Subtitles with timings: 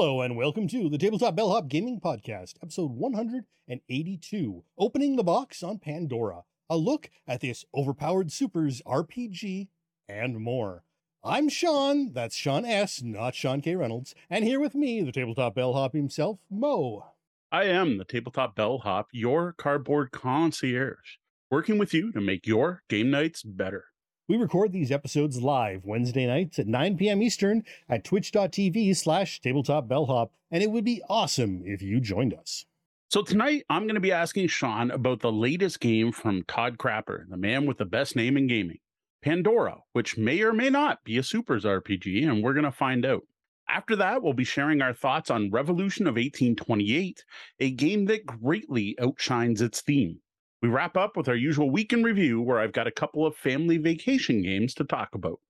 [0.00, 5.78] Hello and welcome to the Tabletop Bellhop Gaming Podcast, episode 182, Opening the Box on
[5.78, 9.68] Pandora, a look at this overpowered supers RPG
[10.08, 10.84] and more.
[11.22, 13.76] I'm Sean, that's Sean S., not Sean K.
[13.76, 17.04] Reynolds, and here with me, the Tabletop Bellhop himself, Mo.
[17.52, 21.18] I am the Tabletop Bellhop, your cardboard concierge,
[21.50, 23.89] working with you to make your game nights better.
[24.30, 27.20] We record these episodes live Wednesday nights at 9 p.m.
[27.20, 32.64] Eastern at twitch.tv slash tabletop bellhop, and it would be awesome if you joined us.
[33.08, 37.28] So tonight I'm going to be asking Sean about the latest game from Todd Crapper,
[37.28, 38.78] the man with the best name in gaming,
[39.20, 43.04] Pandora, which may or may not be a Supers RPG, and we're going to find
[43.04, 43.24] out.
[43.68, 47.24] After that, we'll be sharing our thoughts on Revolution of 1828,
[47.58, 50.20] a game that greatly outshines its theme.
[50.62, 53.34] We wrap up with our usual week in review, where I've got a couple of
[53.34, 55.40] family vacation games to talk about.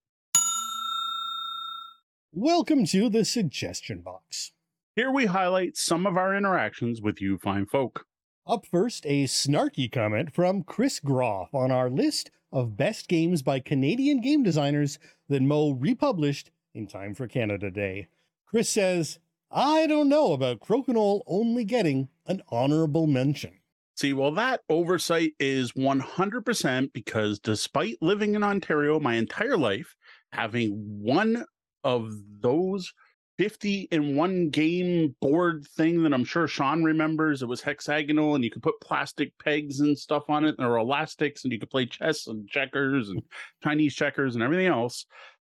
[2.32, 4.52] Welcome to the suggestion box.
[4.94, 8.06] Here we highlight some of our interactions with you fine folk.
[8.46, 13.58] Up first, a snarky comment from Chris Groff on our list of best games by
[13.58, 18.06] Canadian game designers that Mo republished in time for Canada Day.
[18.46, 19.18] Chris says,
[19.50, 23.59] I don't know about Crokinole only getting an honorable mention.
[24.00, 29.94] See, well, that oversight is 100% because despite living in Ontario my entire life,
[30.32, 30.70] having
[31.02, 31.44] one
[31.84, 32.94] of those
[33.36, 38.42] 50 in one game board thing that I'm sure Sean remembers, it was hexagonal and
[38.42, 41.58] you could put plastic pegs and stuff on it, And there were elastics, and you
[41.58, 43.22] could play chess and checkers and
[43.62, 45.04] Chinese checkers and everything else.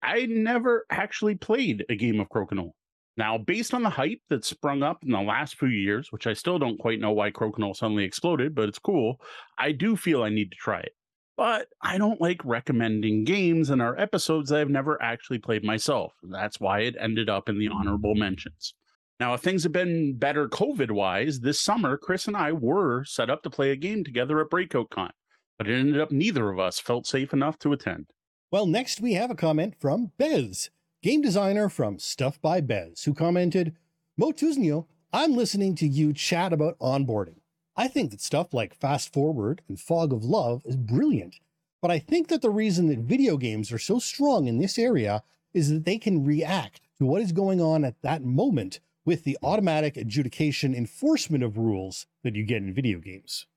[0.02, 2.72] I never actually played a game of Crokinole.
[3.18, 6.34] Now, based on the hype that sprung up in the last few years, which I
[6.34, 9.20] still don't quite know why Crokinole suddenly exploded, but it's cool,
[9.58, 10.96] I do feel I need to try it.
[11.36, 16.14] But I don't like recommending games in our episodes that I've never actually played myself.
[16.24, 18.74] That's why it ended up in the honorable mentions.
[19.20, 23.30] Now, if things have been better COVID wise, this summer, Chris and I were set
[23.30, 25.12] up to play a game together at Breakout Con,
[25.58, 28.08] but it ended up neither of us felt safe enough to attend.
[28.52, 30.70] Well, next we have a comment from Bez
[31.02, 33.76] game designer from Stuff by Bez, who commented,
[34.18, 37.40] Mo Tuznio, I'm listening to you chat about onboarding.
[37.76, 41.40] I think that stuff like Fast Forward and Fog of Love is brilliant,
[41.82, 45.24] but I think that the reason that video games are so strong in this area
[45.54, 49.38] is that they can react to what is going on at that moment with the
[49.42, 53.48] automatic adjudication enforcement of rules that you get in video games.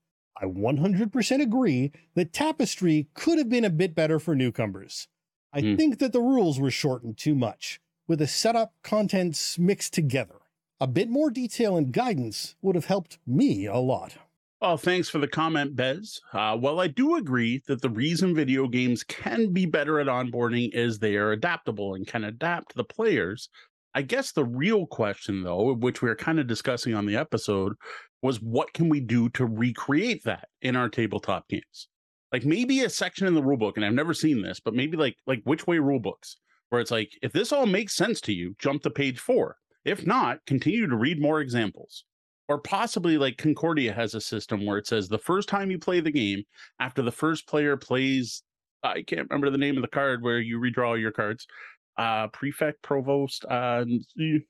[0.41, 5.07] I 100% agree that Tapestry could have been a bit better for newcomers.
[5.55, 5.77] I mm.
[5.77, 10.41] think that the rules were shortened too much, with the setup contents mixed together.
[10.81, 14.17] A bit more detail and guidance would have helped me a lot.
[14.61, 16.19] Well, thanks for the comment, Bez.
[16.33, 20.73] Uh, well, I do agree that the reason video games can be better at onboarding
[20.73, 23.47] is they are adaptable and can adapt to the players.
[23.93, 27.75] I guess the real question, though, which we are kind of discussing on the episode,
[28.21, 31.87] was what can we do to recreate that in our tabletop games?
[32.35, 34.97] Like maybe a section in the rule book and i've never seen this but maybe
[34.97, 36.35] like like which way rule books
[36.69, 39.55] where it's like if this all makes sense to you jump to page four.
[39.85, 42.03] If not continue to read more examples.
[42.47, 45.99] Or possibly like concordia has a system where it says the first time you play
[45.99, 46.43] the game
[46.79, 48.43] after the first player plays
[48.83, 51.47] i can't remember the name of the card where you redraw your cards
[51.97, 53.83] uh prefect provost uh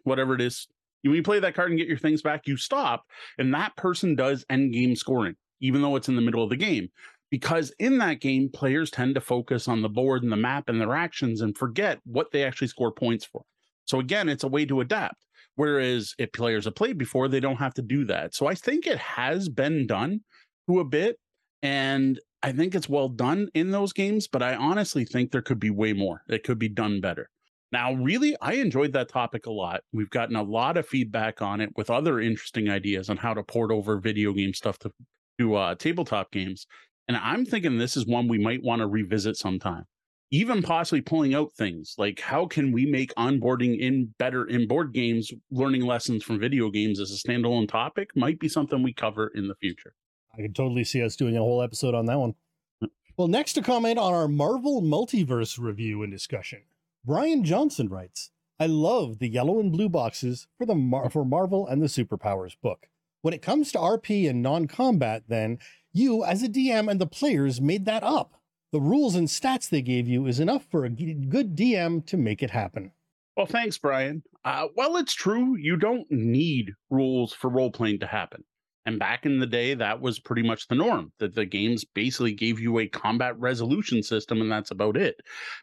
[0.04, 0.68] whatever it is.
[1.04, 3.06] When you play that card and get your things back you stop
[3.38, 6.58] and that person does end game scoring even though it's in the middle of the
[6.58, 6.90] game
[7.32, 10.80] because in that game, players tend to focus on the board and the map and
[10.80, 13.44] their actions and forget what they actually score points for.
[13.86, 15.26] So again, it's a way to adapt.
[15.56, 18.36] Whereas if players have played before, they don't have to do that.
[18.36, 20.22] So I think it has been done
[20.70, 21.18] to a bit.
[21.64, 25.60] And I think it's well done in those games, but I honestly think there could
[25.60, 26.22] be way more.
[26.28, 27.30] It could be done better.
[27.72, 29.82] Now, really, I enjoyed that topic a lot.
[29.92, 33.44] We've gotten a lot of feedback on it with other interesting ideas on how to
[33.44, 34.92] port over video game stuff to,
[35.40, 36.68] to uh, tabletop games.
[37.08, 39.86] And I'm thinking this is one we might want to revisit sometime.
[40.32, 44.92] Even possibly pulling out things like how can we make onboarding in better in board
[44.92, 49.32] games, learning lessons from video games as a standalone topic might be something we cover
[49.36, 49.94] in the future.
[50.34, 52.34] I can totally see us doing a whole episode on that one.
[53.18, 56.64] Well, next to comment on our Marvel Multiverse review and discussion,
[57.06, 61.68] Brian Johnson writes, I love the yellow and blue boxes for the Mar- for Marvel
[61.68, 62.88] and the Superpowers book.
[63.22, 65.60] When it comes to RP and non-combat, then
[65.96, 68.42] you, as a DM and the players, made that up.
[68.72, 72.44] The rules and stats they gave you is enough for a good DM to make
[72.44, 72.92] it happen.
[73.38, 74.24] Well, thanks, Brian.
[74.44, 75.58] Uh, well, it's true.
[75.58, 78.44] You don't need rules for role playing to happen.
[78.86, 82.34] And back in the day, that was pretty much the norm that the games basically
[82.34, 85.16] gave you a combat resolution system, and that's about it.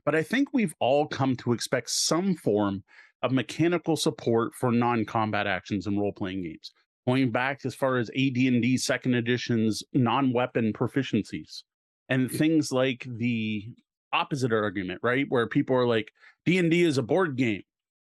[0.04, 2.82] But I think we've all come to expect some form
[3.22, 6.72] of mechanical support for non-combat actions in role-playing games.
[7.06, 11.62] Going back as far as AD&D Second Edition's non-weapon proficiencies,
[12.08, 13.64] and things like the
[14.12, 16.12] opposite argument, right, where people are like,
[16.44, 17.62] D&D is a board game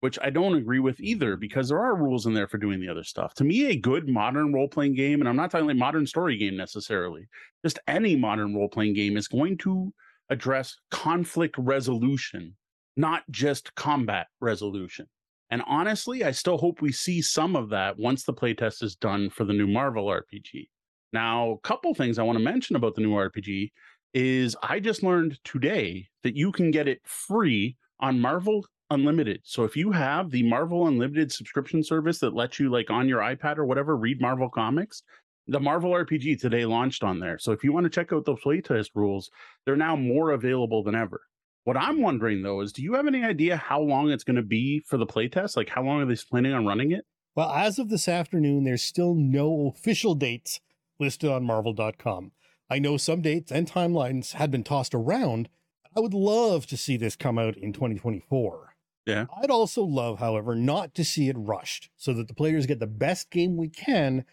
[0.05, 2.89] which I don't agree with either because there are rules in there for doing the
[2.89, 3.33] other stuff.
[3.35, 6.37] To me, a good modern role playing game, and I'm not talking like modern story
[6.37, 7.27] game necessarily,
[7.63, 9.91] just any modern role playing game is going to
[10.29, 12.55] address conflict resolution,
[12.95, 15.07] not just combat resolution.
[15.51, 19.29] And honestly, I still hope we see some of that once the playtest is done
[19.29, 20.69] for the new Marvel RPG.
[21.13, 23.71] Now, a couple things I want to mention about the new RPG
[24.13, 29.41] is I just learned today that you can get it free on Marvel Unlimited.
[29.43, 33.21] So if you have the Marvel Unlimited subscription service that lets you like on your
[33.21, 35.03] iPad or whatever read Marvel comics,
[35.47, 37.37] the Marvel RPG today launched on there.
[37.37, 39.29] So if you want to check out the playtest rules,
[39.65, 41.21] they're now more available than ever.
[41.65, 44.43] What I'm wondering though is do you have any idea how long it's going to
[44.43, 45.57] be for the playtest?
[45.57, 47.05] Like how long are they planning on running it?
[47.35, 50.61] Well, as of this afternoon, there's still no official dates
[50.99, 52.31] listed on marvel.com.
[52.69, 55.49] I know some dates and timelines had been tossed around.
[55.97, 58.75] I would love to see this come out in 2024.
[59.07, 59.25] Yeah.
[59.41, 62.87] I'd also love, however, not to see it rushed so that the players get the
[62.87, 64.23] best game we can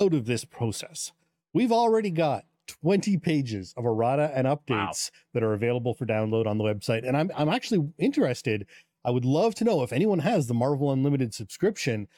[0.00, 1.12] out of this process.
[1.52, 5.20] We've already got 20 pages of errata and updates wow.
[5.34, 7.06] that are available for download on the website.
[7.06, 8.66] And I'm, I'm actually interested.
[9.04, 12.08] I would love to know if anyone has the Marvel Unlimited subscription.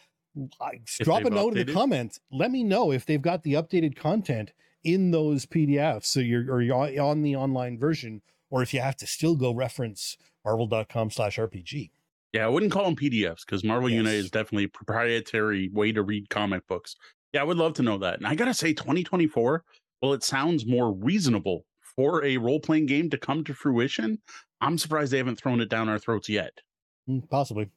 [1.00, 1.60] Drop a note updated.
[1.60, 2.20] in the comments.
[2.30, 4.52] Let me know if they've got the updated content
[4.84, 6.06] in those PDFs.
[6.06, 9.52] So you're, or you're on the online version, or if you have to still go
[9.52, 11.90] reference marvel.com slash RPG.
[12.32, 13.96] Yeah, I wouldn't call them PDFs because Marvel yes.
[13.96, 16.94] Unite is definitely a proprietary way to read comic books.
[17.32, 18.18] Yeah, I would love to know that.
[18.18, 19.64] And I gotta say, 2024,
[20.00, 21.66] well, it sounds more reasonable
[21.96, 24.18] for a role playing game to come to fruition.
[24.60, 26.60] I'm surprised they haven't thrown it down our throats yet.
[27.08, 27.70] Mm, possibly.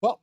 [0.00, 0.20] Well,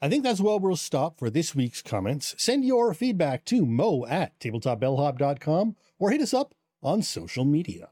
[0.00, 2.34] I think that's where we'll stop for this week's comments.
[2.36, 7.88] Send your feedback to mo at tabletopbellhop.com or hit us up on social media.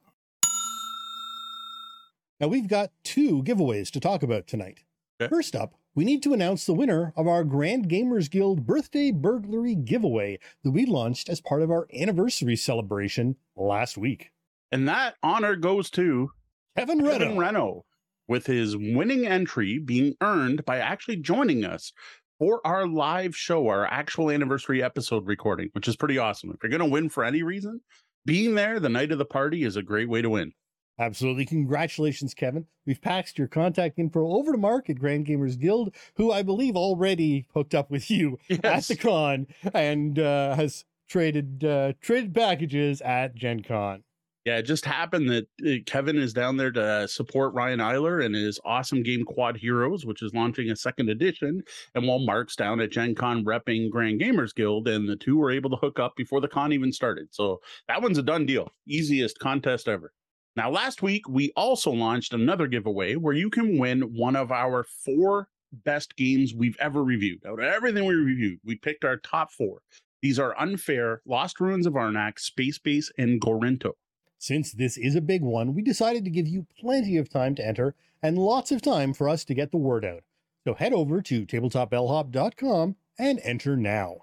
[2.41, 4.85] Now, we've got two giveaways to talk about tonight.
[5.21, 5.29] Okay.
[5.29, 9.75] First up, we need to announce the winner of our Grand Gamers Guild birthday burglary
[9.75, 14.31] giveaway that we launched as part of our anniversary celebration last week.
[14.71, 16.31] And that honor goes to
[16.77, 17.19] Kevin Reno.
[17.19, 17.85] Kevin Reno,
[18.29, 21.93] with his winning entry being earned by actually joining us
[22.39, 26.51] for our live show, our actual anniversary episode recording, which is pretty awesome.
[26.51, 27.81] If you're going to win for any reason,
[28.25, 30.53] being there the night of the party is a great way to win.
[31.01, 31.47] Absolutely.
[31.47, 32.67] Congratulations, Kevin.
[32.85, 36.77] We've passed your contact info over to Mark at Grand Gamers Guild, who I believe
[36.77, 38.61] already hooked up with you yes.
[38.65, 44.05] at the con and uh, has traded uh, traded packages at Gen Con.
[44.45, 48.35] Yeah, it just happened that uh, Kevin is down there to support Ryan Eiler and
[48.35, 51.63] his awesome game Quad Heroes, which is launching a second edition.
[51.95, 55.51] And while Mark's down at Gen Con repping Grand Gamers Guild, and the two were
[55.51, 57.29] able to hook up before the con even started.
[57.31, 58.71] So that one's a done deal.
[58.87, 60.13] Easiest contest ever.
[60.57, 64.85] Now, last week, we also launched another giveaway where you can win one of our
[64.85, 67.45] four best games we've ever reviewed.
[67.47, 69.83] Out of everything we reviewed, we picked our top four.
[70.23, 73.93] These are Unfair, Lost Ruins of Arnak, Space Base, and Gorinto.
[74.39, 77.67] Since this is a big one, we decided to give you plenty of time to
[77.67, 80.25] enter and lots of time for us to get the word out.
[80.67, 84.17] So head over to tabletopbellhop.com and enter now.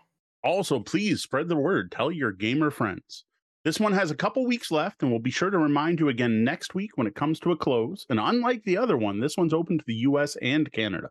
[0.44, 1.92] Also, please spread the word.
[1.92, 3.26] Tell your gamer friends.
[3.68, 6.42] This one has a couple weeks left, and we'll be sure to remind you again
[6.42, 8.06] next week when it comes to a close.
[8.10, 11.10] And unlike the other one, this one's open to the US and Canada.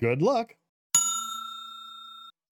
[0.00, 0.54] Good luck.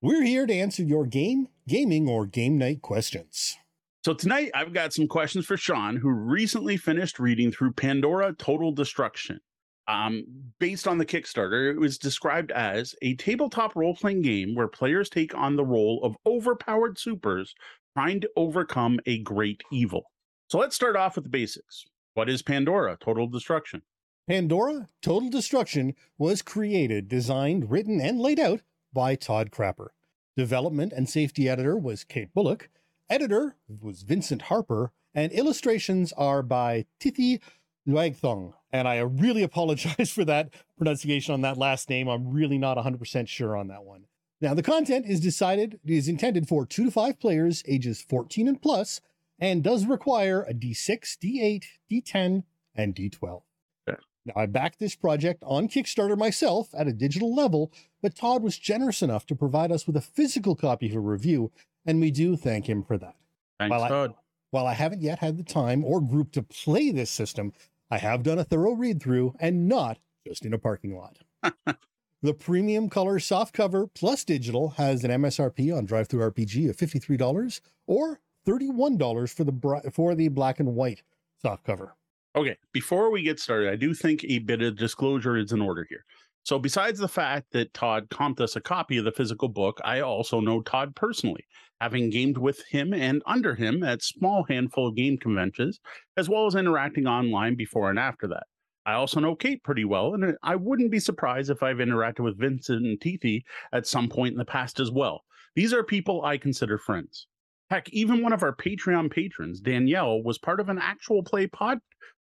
[0.02, 3.56] We're here to answer your game, gaming, or game night questions.
[4.04, 8.72] So tonight I've got some questions for Sean, who recently finished reading through Pandora Total
[8.72, 9.40] Destruction.
[9.88, 10.24] Um,
[10.58, 15.08] based on the Kickstarter, it was described as a tabletop role playing game where players
[15.08, 17.54] take on the role of overpowered supers
[17.94, 20.10] trying to overcome a great evil.
[20.48, 21.86] So let's start off with the basics.
[22.14, 23.82] What is Pandora Total Destruction?
[24.28, 28.60] Pandora Total Destruction was created, designed, written, and laid out
[28.92, 29.88] by Todd Crapper.
[30.36, 32.68] Development and safety editor was Kate Bullock.
[33.08, 37.40] Editor was Vincent Harper, and illustrations are by Tithi
[37.86, 38.54] Luadthong.
[38.72, 42.08] And I really apologize for that pronunciation on that last name.
[42.08, 44.04] I'm really not 100% sure on that one.
[44.40, 48.60] Now, the content is decided is intended for two to five players ages 14 and
[48.60, 49.00] plus,
[49.38, 52.44] and does require a D6, D8, D10,
[52.74, 53.42] and D12.
[53.86, 53.94] Yeah.
[54.24, 57.70] Now, I backed this project on Kickstarter myself at a digital level,
[58.02, 61.52] but Todd was generous enough to provide us with a physical copy for review,
[61.84, 63.16] and we do thank him for that.
[63.58, 64.14] Thanks, Well, I- Todd.
[64.52, 67.52] While I haven't yet had the time or group to play this system,
[67.88, 71.18] I have done a thorough read through and not just in a parking lot.
[72.22, 79.34] the premium color softcover plus digital has an MSRP on DriveThruRPG of $53 or $31
[79.34, 81.02] for the for the black and white
[81.44, 81.92] softcover.
[82.36, 85.86] Okay, before we get started, I do think a bit of disclosure is in order
[85.88, 86.04] here.
[86.44, 90.00] So, besides the fact that Todd comped us a copy of the physical book, I
[90.00, 91.44] also know Todd personally,
[91.80, 95.80] having gamed with him and under him at small handful of game conventions,
[96.16, 98.44] as well as interacting online before and after that.
[98.86, 102.20] I also know Kate pretty well, and uh, I wouldn't be surprised if I've interacted
[102.20, 105.22] with Vincent and Tithi at some point in the past as well.
[105.54, 107.26] These are people I consider friends.
[107.70, 111.78] Heck, even one of our Patreon patrons, Danielle, was part of an actual play pod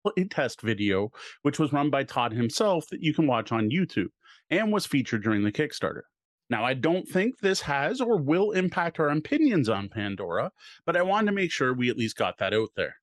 [0.04, 4.10] play test video, which was run by Todd himself that you can watch on YouTube
[4.50, 6.02] and was featured during the Kickstarter.
[6.50, 10.52] Now, I don't think this has or will impact our opinions on Pandora,
[10.86, 12.96] but I wanted to make sure we at least got that out there.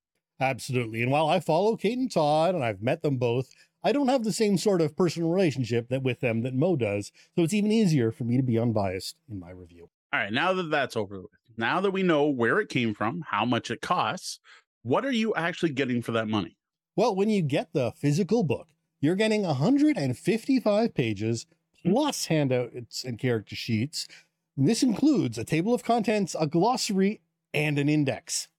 [0.43, 1.01] Absolutely.
[1.01, 3.49] And while I follow Kate and Todd and I've met them both,
[3.83, 7.11] I don't have the same sort of personal relationship that with them that Mo does.
[7.35, 9.89] So it's even easier for me to be unbiased in my review.
[10.11, 13.23] All right, now that that's over with, now that we know where it came from,
[13.29, 14.39] how much it costs,
[14.83, 16.57] what are you actually getting for that money?
[16.95, 18.67] Well, when you get the physical book,
[18.99, 21.45] you're getting 155 pages
[21.85, 24.07] plus handouts and character sheets.
[24.55, 27.21] And this includes a table of contents, a glossary,
[27.53, 28.49] and an index.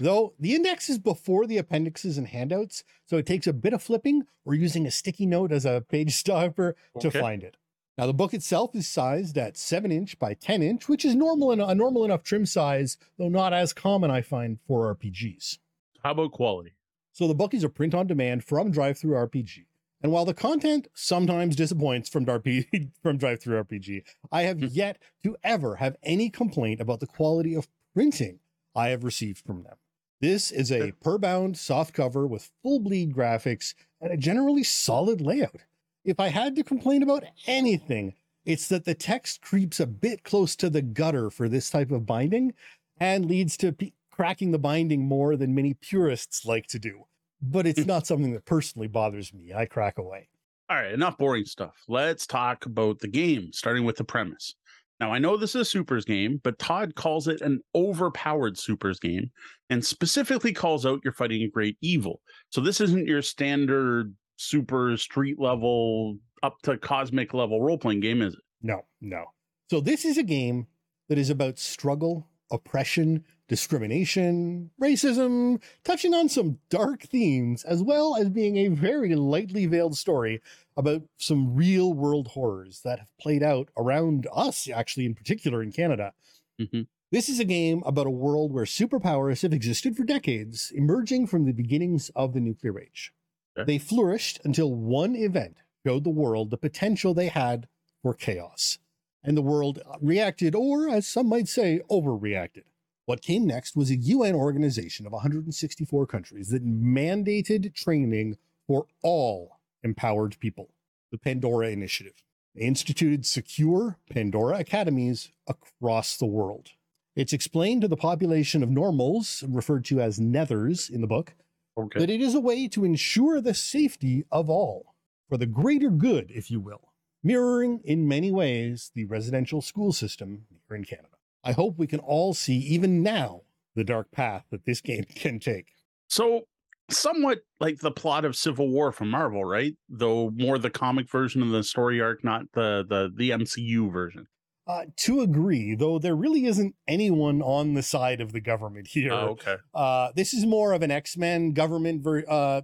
[0.00, 3.82] Though the index is before the appendixes and handouts, so it takes a bit of
[3.82, 7.20] flipping or using a sticky note as a page stopper to Okay.
[7.20, 7.56] find it.
[7.96, 11.50] Now, the book itself is sized at 7 inch by 10 inch, which is normal
[11.50, 15.58] a normal enough trim size, though not as common, I find, for RPGs.
[16.04, 16.74] How about quality?
[17.12, 19.64] So the book is a print on demand from DriveThruRPG.
[20.00, 24.66] And while the content sometimes disappoints from DRP, from DriveThruRPG, I have Hmm.
[24.70, 28.38] yet to ever have any complaint about the quality of printing
[28.78, 29.76] I have received from them.
[30.20, 35.20] This is a per bound soft cover with full bleed graphics and a generally solid
[35.20, 35.64] layout.
[36.04, 40.54] If I had to complain about anything, it's that the text creeps a bit close
[40.56, 42.54] to the gutter for this type of binding
[43.00, 47.04] and leads to pe- cracking the binding more than many purists like to do.
[47.42, 47.88] But it's hmm.
[47.88, 49.52] not something that personally bothers me.
[49.52, 50.28] I crack away.
[50.70, 51.82] All right, enough boring stuff.
[51.88, 54.54] Let's talk about the game, starting with the premise.
[55.00, 58.98] Now, I know this is a supers game, but Todd calls it an overpowered supers
[58.98, 59.30] game
[59.70, 62.20] and specifically calls out you're fighting a great evil.
[62.50, 68.22] So, this isn't your standard super street level up to cosmic level role playing game,
[68.22, 68.40] is it?
[68.62, 69.24] No, no.
[69.70, 70.66] So this is a game
[71.08, 78.28] that is about struggle, oppression, discrimination, racism, touching on some dark themes, as well as
[78.28, 80.40] being a very lightly veiled story
[80.76, 85.72] about some real world horrors that have played out around us, actually, in particular in
[85.72, 86.12] Canada.
[86.60, 86.86] Mhm.
[87.10, 91.46] This is a game about a world where superpowers have existed for decades, emerging from
[91.46, 93.12] the beginnings of the nuclear age.
[93.56, 93.64] Okay.
[93.64, 97.66] They flourished until one event showed the world the potential they had
[98.02, 98.78] for chaos.
[99.24, 102.64] And the world reacted, or as some might say, overreacted.
[103.08, 108.36] What came next was a UN organization of 164 countries that mandated training
[108.66, 110.74] for all empowered people,
[111.10, 112.22] the Pandora Initiative.
[112.54, 116.72] They instituted secure Pandora academies across the world.
[117.16, 121.34] It's explained to the population of normals, referred to as nethers in the book,
[121.78, 122.00] Okay.
[122.00, 124.94] that it is a way to ensure the safety of all,
[125.30, 130.44] for the greater good, if you will, mirroring in many ways the residential school system
[130.68, 131.17] here in Canada.
[131.48, 133.40] I hope we can all see, even now,
[133.74, 135.68] the dark path that this game can take.
[136.06, 136.42] So,
[136.90, 139.74] somewhat like the plot of Civil War from Marvel, right?
[139.88, 144.26] Though more the comic version of the story arc, not the the the MCU version.
[144.66, 149.14] Uh, to agree, though there really isn't anyone on the side of the government here.
[149.14, 149.56] Oh, okay.
[149.74, 152.60] Uh, this is more of an X Men government ver- uh,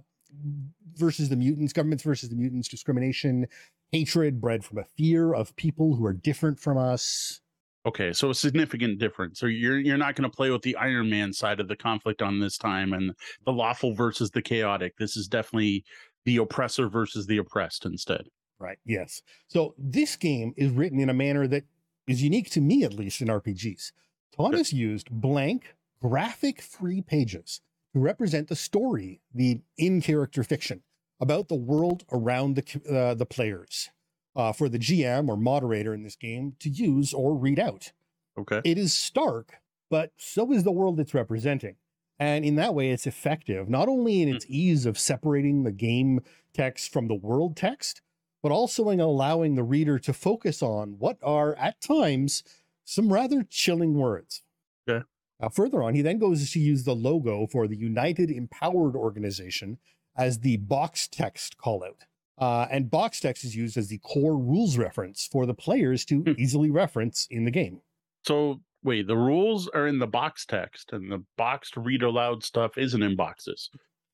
[0.95, 3.47] versus the mutants, governments versus the mutants, discrimination,
[3.91, 7.41] hatred bred from a fear of people who are different from us.
[7.85, 9.39] Okay, so a significant difference.
[9.39, 12.21] So you're you're not going to play with the Iron Man side of the conflict
[12.21, 13.13] on this time, and
[13.45, 14.97] the lawful versus the chaotic.
[14.97, 15.85] This is definitely
[16.25, 18.27] the oppressor versus the oppressed instead.
[18.59, 18.77] Right.
[18.85, 19.21] Yes.
[19.47, 21.65] So this game is written in a manner that
[22.07, 23.91] is unique to me, at least in RPGs.
[24.35, 24.63] Sure.
[24.71, 27.61] used blank, graphic free pages
[27.93, 30.81] to represent the story, the in character fiction
[31.19, 33.89] about the world around the, uh, the players
[34.35, 37.91] uh, for the GM or moderator in this game to use or read out.
[38.37, 38.61] Okay.
[38.63, 41.75] It is stark, but so is the world it's representing.
[42.17, 46.21] And in that way, it's effective, not only in its ease of separating the game
[46.53, 48.01] text from the world text,
[48.41, 52.43] but also in allowing the reader to focus on what are, at times,
[52.85, 54.43] some rather chilling words.
[54.87, 55.03] Okay.
[55.41, 59.77] Now, further on, he then goes to use the logo for the United Empowered Organization
[60.15, 62.05] as the box text callout.
[62.37, 66.21] Uh, and box text is used as the core rules reference for the players to
[66.21, 66.33] Hmm.
[66.37, 67.81] easily reference in the game.
[68.25, 72.77] So wait, the rules are in the box text, and the boxed read aloud stuff
[72.77, 73.69] isn't in boxes.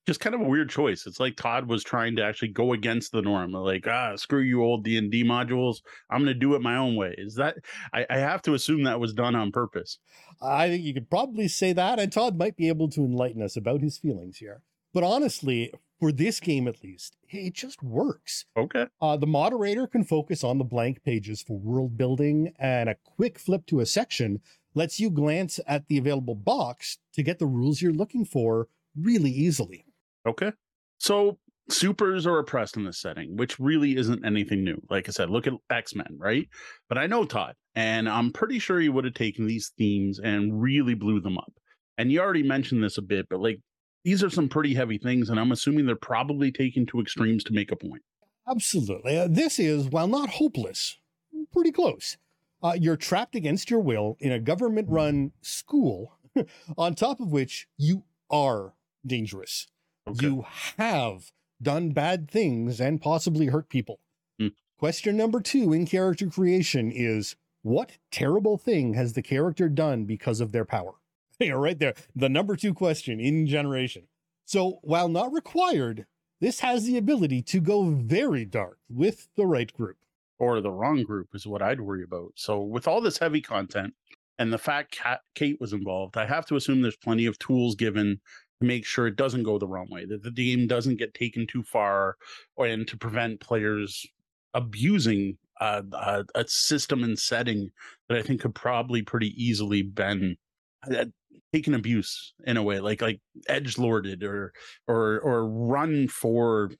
[0.08, 1.06] Just kind of a weird choice.
[1.06, 3.52] It's like Todd was trying to actually go against the norm.
[3.52, 5.78] Like, ah, screw you, old D and D modules.
[6.10, 7.14] I'm going to do it my own way.
[7.20, 7.58] Is that?
[7.94, 10.00] I, I have to assume that was done on purpose.
[10.42, 13.56] I think you could probably say that, and Todd might be able to enlighten us
[13.56, 14.64] about his feelings here.
[14.92, 18.46] But honestly, for this game at least, it just works.
[18.58, 18.88] Okay.
[19.00, 23.38] Uh, the moderator can focus on the blank pages for world building, and a quick
[23.38, 24.42] flip to a section
[24.74, 28.68] lets you glance at the available box to get the rules you're looking for
[29.00, 29.86] really easily.
[30.26, 30.52] Okay.
[30.98, 31.38] So
[31.70, 34.82] supers are oppressed in this setting, which really isn't anything new.
[34.90, 36.50] Like I said, look at X Men, right?
[36.90, 40.60] But I know Todd, and I'm pretty sure he would have taken these themes and
[40.60, 41.54] really blew them up.
[42.00, 43.60] And you already mentioned this a bit, but like
[44.04, 47.54] these are some pretty heavy things, and I'm assuming they're probably taken to extremes to
[47.54, 48.02] make a point.
[48.48, 49.18] Absolutely.
[49.18, 50.98] Uh, this is, while not hopeless,
[51.54, 52.18] pretty close.
[52.64, 56.18] Uh, you're trapped against your will in a government run school,
[56.78, 58.74] on top of which you are
[59.06, 59.68] dangerous.
[60.08, 60.26] Okay.
[60.26, 60.46] You
[60.78, 61.32] have
[61.62, 64.00] done bad things and possibly hurt people.
[64.40, 64.48] Hmm.
[64.78, 70.42] Question number two in character creation is what terrible thing has the character done because
[70.42, 70.94] of their power?
[71.48, 71.96] You're right there.
[72.16, 74.04] The number two question in generation.
[74.46, 76.06] So, while not required,
[76.40, 79.98] this has the ability to go very dark with the right group.
[80.40, 82.34] or the wrong group is what I'd worry about.
[82.36, 83.94] So with all this heavy content
[84.40, 87.76] and the fact Kat, Kate was involved, I have to assume there's plenty of tools
[87.76, 88.20] given
[88.60, 91.46] to make sure it doesn't go the wrong way, that the game doesn't get taken
[91.46, 92.18] too far,
[92.56, 94.06] or and to prevent players
[94.56, 97.70] abusing uh, a, a system and setting
[98.10, 100.38] that I think could probably pretty easily been
[100.92, 101.06] uh,
[101.54, 104.54] taken abuse in a way, like like edge lorded or
[104.88, 106.72] or or run for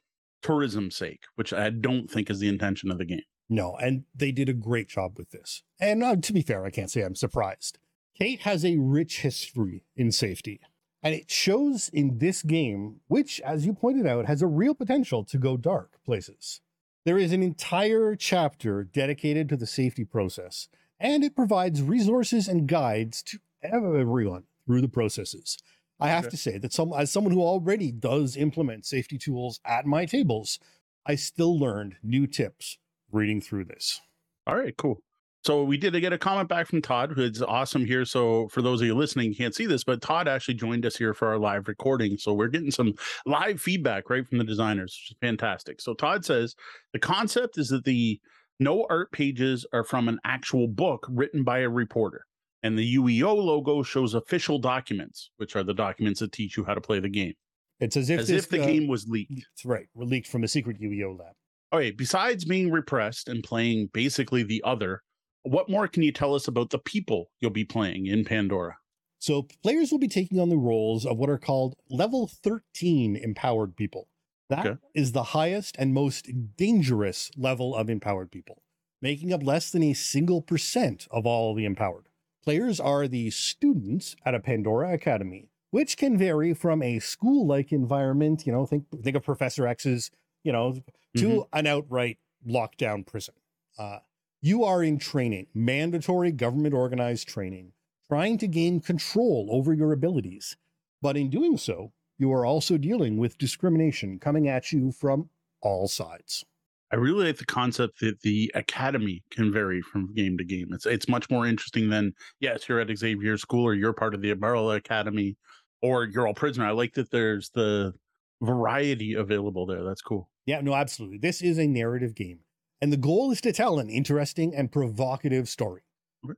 [0.42, 3.22] tourism's sake, which I don't think is the intention of the game.
[3.50, 5.64] No, and they did a great job with this.
[5.80, 7.80] And uh, to be fair, I can't say I'm surprised.
[8.18, 10.62] Kate has a rich history in safety,
[11.04, 15.24] and it shows in this game, which, as you pointed out, has a real potential
[15.26, 16.62] to go dark places.
[17.04, 20.68] There is an entire chapter dedicated to the safety process,
[21.00, 25.58] and it provides resources and guides to everyone through the processes.
[26.00, 26.32] I have Okay.
[26.32, 30.60] to say that some, as someone who already does implement safety tools at my tables,
[31.06, 32.78] I still learned new tips
[33.12, 34.02] reading through this.
[34.48, 35.04] All right, cool.
[35.44, 38.06] So we did get a comment back from Todd, who's awesome here.
[38.06, 40.96] So for those of you listening, you can't see this, but Todd actually joined us
[40.96, 42.18] here for our live recording.
[42.18, 42.94] So we're getting some
[43.26, 45.82] live feedback right from the designers, which is fantastic.
[45.82, 46.56] So Todd says
[46.94, 48.20] the concept is that the
[48.60, 52.26] no art pages are from an actual book written by a reporter.
[52.64, 56.76] And the UEO logo shows official documents, which are the documents that teach you how
[56.76, 57.34] to play the game,
[57.80, 59.34] It's as if as this, if the uh, game was leaked.
[59.36, 59.88] That's right.
[59.96, 61.34] Were leaked from a secret UEO lab.
[61.74, 65.02] Okay, besides being repressed and playing basically the other,
[65.44, 68.78] what more can you tell us about the people you'll be playing in Pandora?
[69.18, 73.76] So players will be taking on the roles of what are called level 13 empowered
[73.76, 74.08] people.
[74.50, 75.14] That is Okay.
[75.14, 78.62] the highest and most dangerous level of empowered people,
[79.02, 82.08] making up less than a single percent of all the empowered.
[82.44, 88.46] Players are the students at a Pandora Academy, which can vary from a school-like environment,
[88.48, 90.12] you know, think think of Professor X's,
[90.44, 90.74] you know,
[91.18, 91.48] to Mhm.
[91.54, 93.36] an outright lockdown prison.
[93.78, 94.00] Uh,
[94.42, 97.74] you are in training, mandatory government organized training,
[98.08, 100.58] trying to gain control over your abilities.
[101.02, 105.30] But in doing so, you are also dealing with discrimination coming at you from
[105.62, 106.44] all sides.
[106.92, 110.70] I really like the concept that the academy can vary from game to game.
[110.74, 114.22] It's it's much more interesting than yes, you're at Xavier School or you're part of
[114.22, 115.38] the Umbrella Academy
[115.82, 116.66] or you're all prisoner.
[116.66, 117.94] I like that there's the
[118.42, 119.84] variety available there.
[119.84, 120.30] That's cool.
[120.46, 121.18] Yeah, no, absolutely.
[121.18, 122.40] This is a narrative game,
[122.82, 125.84] and the goal is to tell an interesting and provocative story.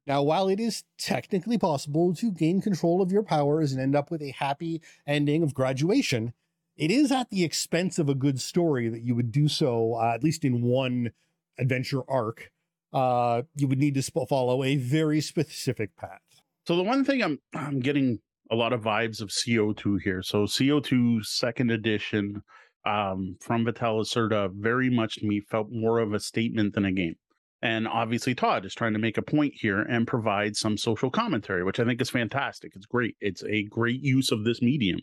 [0.07, 4.11] Now, while it is technically possible to gain control of your powers and end up
[4.11, 6.33] with a happy ending of graduation,
[6.77, 10.13] it is at the expense of a good story that you would do so, uh,
[10.13, 11.11] at least in one
[11.59, 12.51] adventure arc.
[12.91, 16.21] Uh, you would need to sp- follow a very specific path.
[16.65, 18.19] So the one thing I'm I'm getting
[18.51, 20.21] a lot of vibes of CO2 here.
[20.21, 22.43] So CO2 second edition
[22.85, 26.91] um, from Vital Lacerda very much to me felt more of a statement than a
[26.91, 27.15] game.
[27.61, 31.63] And obviously Todd is trying to make a point here and provide some social commentary,
[31.63, 32.73] which I think is fantastic.
[32.75, 33.15] It's great.
[33.21, 34.99] It's a great use of this medium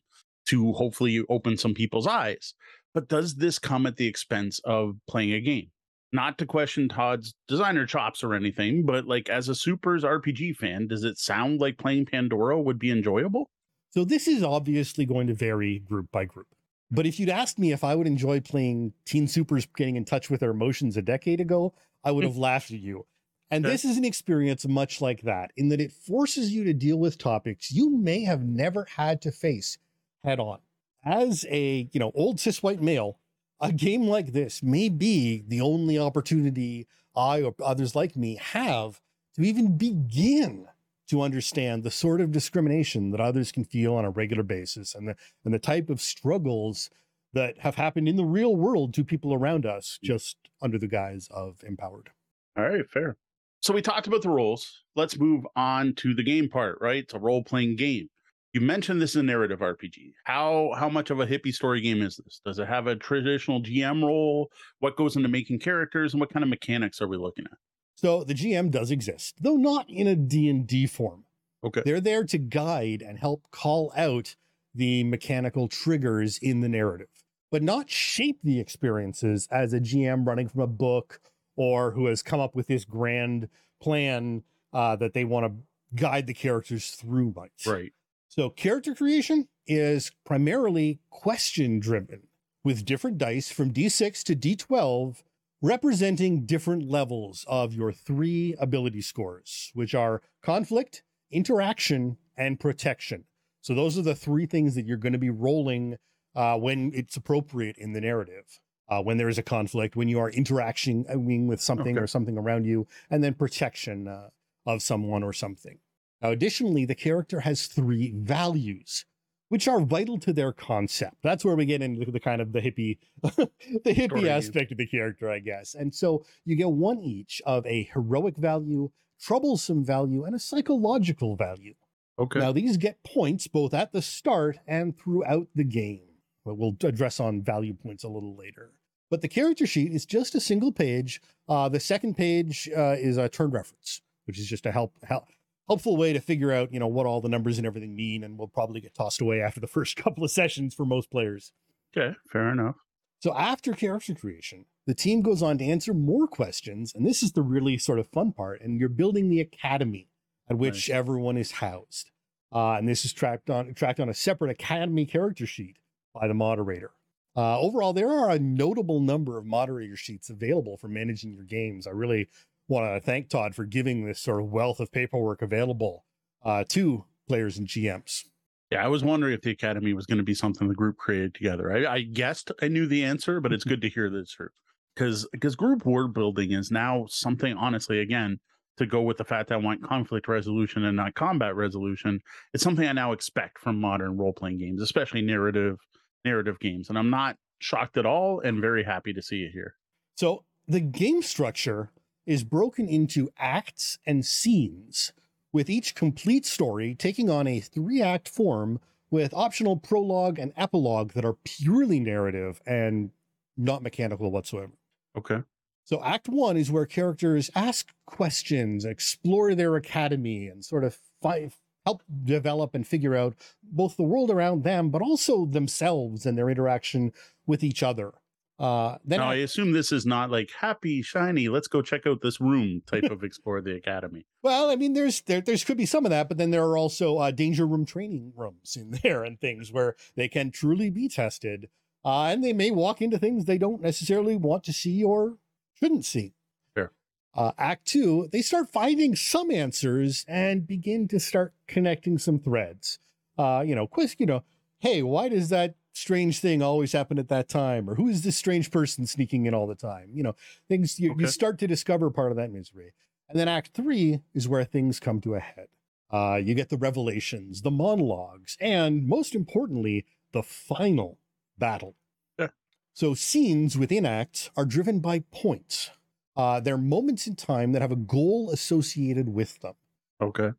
[0.51, 2.55] to hopefully open some people's eyes.
[2.95, 5.71] But does this come at the expense of playing a game?
[6.13, 10.89] not to question Todd's designer chops or anything, but like as a Supers RPG fan,
[10.89, 13.51] does it sound like playing Pandora would be enjoyable?
[13.91, 16.47] So this is obviously going to vary group by group.
[16.91, 20.29] But if you'd asked me if I would enjoy playing Teen Supers getting in touch
[20.29, 22.31] with their emotions a decade ago, I would hmm.
[22.31, 23.07] have laughed at you.
[23.53, 26.97] And this is an experience much like that, in that it forces you to deal
[26.97, 29.77] with topics you may have never had to face
[30.25, 30.59] head on.
[31.05, 33.19] As a, you know, old cis white male,
[33.61, 39.01] a game like this may be the only opportunity I or others like me have
[39.37, 40.67] to even begin
[41.09, 45.09] to understand the sort of discrimination that others can feel on a regular basis and
[45.09, 46.89] the and the type of struggles
[47.33, 51.29] that have happened in the real world to people around us just under the guise
[51.31, 52.11] of empowered.
[52.57, 53.17] All right, fair.
[53.61, 54.83] So we talked about the rules.
[54.97, 57.03] Let's move on to the game part, right?
[57.03, 58.09] It's a role playing game.
[58.53, 60.13] You mentioned this is a narrative RPG.
[60.25, 62.41] How how much of a hippie story game is this?
[62.45, 64.51] Does it have a traditional GM role?
[64.81, 67.59] What goes into making characters, and what kind of mechanics are we looking at?
[67.95, 71.25] So the GM does exist, though not in a D&D form.
[71.63, 71.83] Okay.
[71.85, 74.37] They're there to guide and help call out
[74.75, 77.09] the mechanical triggers in the narrative,
[77.51, 81.21] but not shape the experiences as a GM running from a book
[81.57, 83.49] or who has come up with this grand
[83.83, 85.53] plan uh, that they want to
[85.95, 87.35] guide the characters through.
[87.37, 87.51] Might.
[87.67, 87.93] Right.
[88.31, 92.29] So character creation is primarily question driven
[92.63, 95.23] with different dice from D6 to D12
[95.61, 103.25] representing different levels of your three ability scores, which are conflict, interaction, and protection.
[103.63, 105.97] So those are the three things that you're going to be rolling
[106.37, 108.61] uh, when it's appropriate in the narrative.
[108.89, 111.05] Uh, when there is a conflict, when you are interacting
[111.49, 112.03] with something Okay.
[112.03, 114.29] or something around you, and then protection uh,
[114.67, 115.79] of someone or something.
[116.23, 119.07] Now, additionally, the character has three values,
[119.49, 121.17] which are vital to their concept.
[121.23, 124.29] That's where we get into the kind of the hippie, the hippie Story.
[124.29, 125.75] aspect of the character, I guess.
[125.75, 131.37] And so you get one each of a heroic value, troublesome value, and a psychological
[131.37, 131.75] value.
[132.19, 132.39] Okay.
[132.39, 136.03] Now, these get points both at the start and throughout the game.
[136.45, 138.73] But we'll address on value points a little later.
[139.11, 141.21] But the character sheet is just a single page.
[141.49, 145.29] Uh, the second page uh, is a turn reference, which is just a help, help
[145.71, 148.37] helpful way to figure out, you know, what all the numbers and everything mean, and
[148.37, 151.53] will probably get tossed away after the first couple of sessions for most players.
[151.97, 152.17] okay.
[152.29, 152.75] Fair enough.
[153.21, 157.33] So after character creation, the team goes on to answer more questions, and this is
[157.33, 158.61] the really sort of fun part.
[158.63, 160.09] And you're building the academy
[160.49, 160.97] at which Nice.
[160.97, 162.11] everyone is housed,
[162.53, 165.77] uh, and this is tracked on tracked on a separate academy character sheet
[166.13, 166.91] by the moderator.
[167.37, 171.87] Uh, overall, there are a notable number of moderator sheets available for managing your games.
[171.87, 172.27] I really
[172.71, 176.05] want to thank Todd for giving this sort of wealth of paperwork available
[176.45, 178.25] uh, to players and GMs.
[178.71, 181.35] Yeah, I was wondering if the academy was going to be something the group created
[181.35, 181.73] together.
[181.73, 184.51] I, I guessed I knew the answer, but it's good to hear that it's true
[184.95, 187.55] because because group word building is now something.
[187.57, 188.39] Honestly, again,
[188.77, 192.21] to go with the fact that I want conflict resolution and not combat resolution,
[192.55, 195.79] it's something I now expect from modern role playing games, especially narrative
[196.25, 199.75] narrative games, and I'm not shocked at all, and very happy to see it here.
[200.15, 201.91] So the game structure
[202.27, 205.13] is broken into acts and scenes,
[205.53, 208.81] with each complete story taking on a three act form
[209.11, 213.11] with optional prologue and epilogue that are purely narrative and
[213.57, 214.73] not mechanical whatsoever.
[215.19, 215.43] Okay,
[215.85, 221.51] So, Act One is where characters ask questions, explore their academy, and sort of fi-
[221.85, 226.49] help develop and figure out both the world around them, but also themselves and their
[226.49, 227.13] interaction
[227.47, 228.13] with each other.
[228.61, 231.49] Uh, then now I Act- assume this is not like happy shiny.
[231.49, 234.27] Let's go check out this room type of explore the academy.
[234.43, 236.77] Well, I mean, there's there there's could be some of that, but then there are
[236.77, 241.09] also uh, danger room training rooms in there and things where they can truly be
[241.09, 241.71] tested,
[242.05, 245.39] uh, and they may walk into things they don't necessarily want to see or
[245.73, 246.35] shouldn't see.
[246.75, 246.93] Fair.
[247.35, 252.99] Uh, act two, they start finding some answers and begin to start connecting some threads.
[253.39, 254.43] Uh, you know, quiz, you know,
[254.81, 258.37] hey, why does that strange thing always happen at that time, or who is this
[258.37, 260.11] strange person sneaking in all the time?
[260.15, 260.37] You know,
[260.69, 262.93] things you, you start to discover part of that misery.
[263.29, 265.69] And then Act Three is where things come to a head.
[266.11, 271.19] Uh, you get the revelations, the monologues, and most importantly, the final
[271.57, 271.95] battle.
[272.39, 272.49] Yeah.
[272.93, 275.91] So scenes within acts are driven by points.
[276.37, 279.75] Uh, they're moments in time that have a goal associated with them.
[280.21, 280.51] Okay,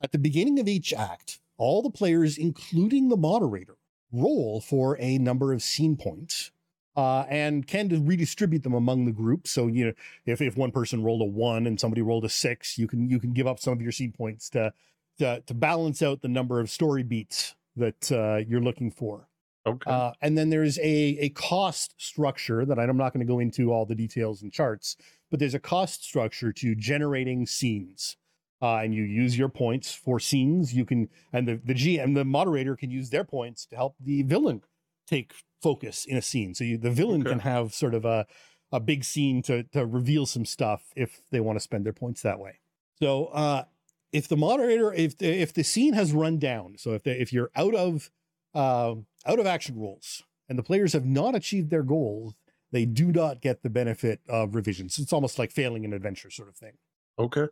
[0.00, 3.76] At the beginning of each act, all the players, including the moderator,
[4.12, 6.50] roll for a number of scene points
[6.96, 9.46] uh, and can redistribute them among the group.
[9.46, 9.92] So you know,
[10.26, 13.18] if, if one person rolled a one and somebody rolled a six, you can you
[13.18, 14.72] can give up some of your scene points to
[15.18, 19.28] to, to balance out the number of story beats that uh, you're looking for.
[19.66, 19.90] Okay.
[19.90, 23.72] Uh, and then there's a, a cost structure that I'm not going to go into
[23.72, 24.96] all the details and charts,
[25.30, 28.16] but there's a cost structure to generating scenes.
[28.62, 30.74] Uh, and you use your points for scenes.
[30.74, 34.22] You can, and the, the GM, the moderator can use their points to help the
[34.22, 34.62] villain
[35.06, 36.54] take focus in a scene.
[36.54, 37.30] So you, the villain Okay.
[37.30, 38.26] can have sort of a,
[38.70, 42.20] a big scene to, to reveal some stuff if they want to spend their points
[42.22, 42.60] that way.
[42.98, 43.64] So, uh,
[44.12, 47.32] if the moderator, if the, if the scene has run down, so if the, if
[47.32, 48.10] you're out of
[48.54, 48.94] uh,
[49.24, 52.34] out of action rules and the players have not achieved their goals,
[52.72, 54.98] they do not get the benefit of revisions.
[54.98, 56.72] It's almost like failing an adventure sort of thing.
[57.18, 57.46] okay.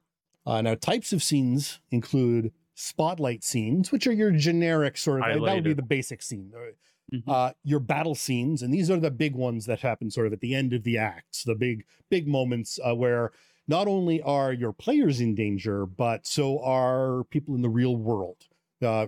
[0.46, 5.54] Uh, now, types of scenes include spotlight scenes, which are your generic sort of that
[5.56, 6.52] would be the basic scene.
[6.56, 6.72] Uh,
[7.10, 7.22] Mhm.
[7.26, 10.40] Uh, your battle scenes, and these are the big ones that happen sort of at
[10.40, 13.32] the end of the acts, the big big moments uh, where
[13.66, 18.46] not only are your players in danger, but so are people in the real world.
[18.82, 19.06] Uh,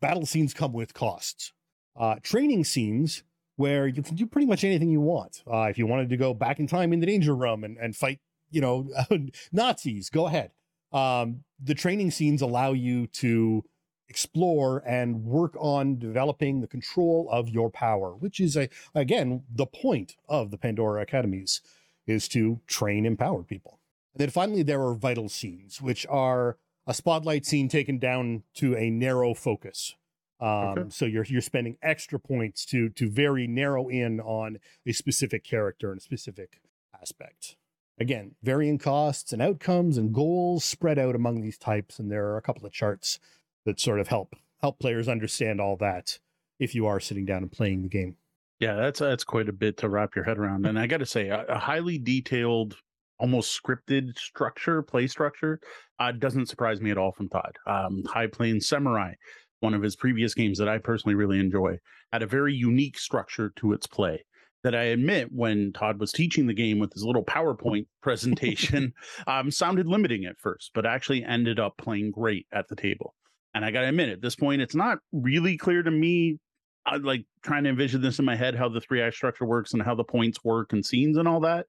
[0.00, 1.52] battle scenes come with costs.
[1.94, 3.22] Uh, training scenes
[3.56, 5.42] where you can do pretty much anything you want.
[5.46, 7.94] Uh, if you wanted to go back in time in the danger room and, and
[7.94, 8.18] fight,
[8.50, 8.88] you know,
[9.52, 10.52] Nazis, go ahead.
[10.92, 13.64] Um, the training scenes allow you to
[14.08, 19.66] explore and work on developing the control of your power, which is a again the
[19.66, 21.62] point of the Pandora Academies
[22.06, 23.78] is to train empowered people.
[24.14, 28.76] And then finally, there are vital scenes, which are a spotlight scene taken down to
[28.76, 29.94] a narrow focus.
[30.40, 30.84] Um, Okay.
[30.90, 35.90] So you're you're spending extra points to to very narrow in on a specific character
[35.90, 36.60] and a specific
[37.00, 37.56] aspect.
[38.00, 42.38] Again, varying costs and outcomes and goals spread out among these types, and there are
[42.38, 43.18] a couple of charts
[43.64, 46.18] that sort of help help players understand all that
[46.58, 48.16] if you are sitting down and playing the game.
[48.60, 50.66] Yeah, that's that's quite a bit to wrap your head around.
[50.66, 52.76] And I got to say, a, a highly detailed,
[53.18, 55.60] almost scripted structure, play structure,
[55.98, 57.56] uh, doesn't surprise me at all from Todd.
[57.66, 59.14] Um, High Plains Samurai,
[59.60, 61.78] one of his previous games that I personally really enjoy,
[62.12, 64.24] had a very unique structure to its play.
[64.62, 68.92] That I admit, when Todd was teaching the game with his little PowerPoint presentation,
[69.26, 73.14] um, sounded limiting at first, but actually ended up playing great at the table.
[73.54, 76.38] And I got to admit, at this point, it's not really clear to me
[76.86, 79.72] I like trying to envision this in my head how the three act structure works
[79.72, 81.66] and how the points work and scenes and all that.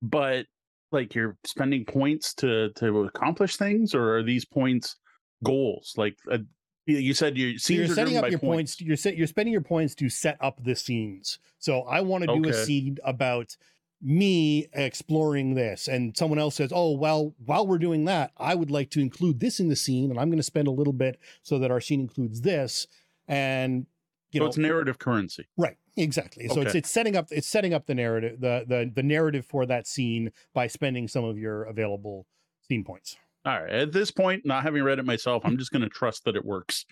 [0.00, 0.46] But
[0.90, 4.96] like you're spending points to to accomplish things, or are these points
[5.44, 5.94] goals?
[5.96, 6.38] Like uh,
[6.86, 8.80] you- you said, your So you're are setting up your points.
[8.80, 11.38] You're set, you're spending your points to set up the scenes.
[11.58, 13.56] So I want to do a scene about
[14.04, 18.70] me exploring this, and someone else says, "Oh, well, while we're doing that, I would
[18.70, 21.20] like to include this in the scene, and I'm going to spend a little bit
[21.42, 22.88] so that our scene includes this."
[23.28, 23.86] And
[24.32, 25.46] you so know, it's narrative currency.
[25.56, 26.48] Right, exactly.
[26.48, 29.66] So it's it's setting up it's setting up the narrative the the the narrative for
[29.66, 32.26] that scene by spending some of your available
[32.66, 33.16] scene points.
[33.44, 33.72] All right.
[33.72, 36.44] At this point, not having read it myself, I'm just going to trust that it
[36.44, 36.86] works.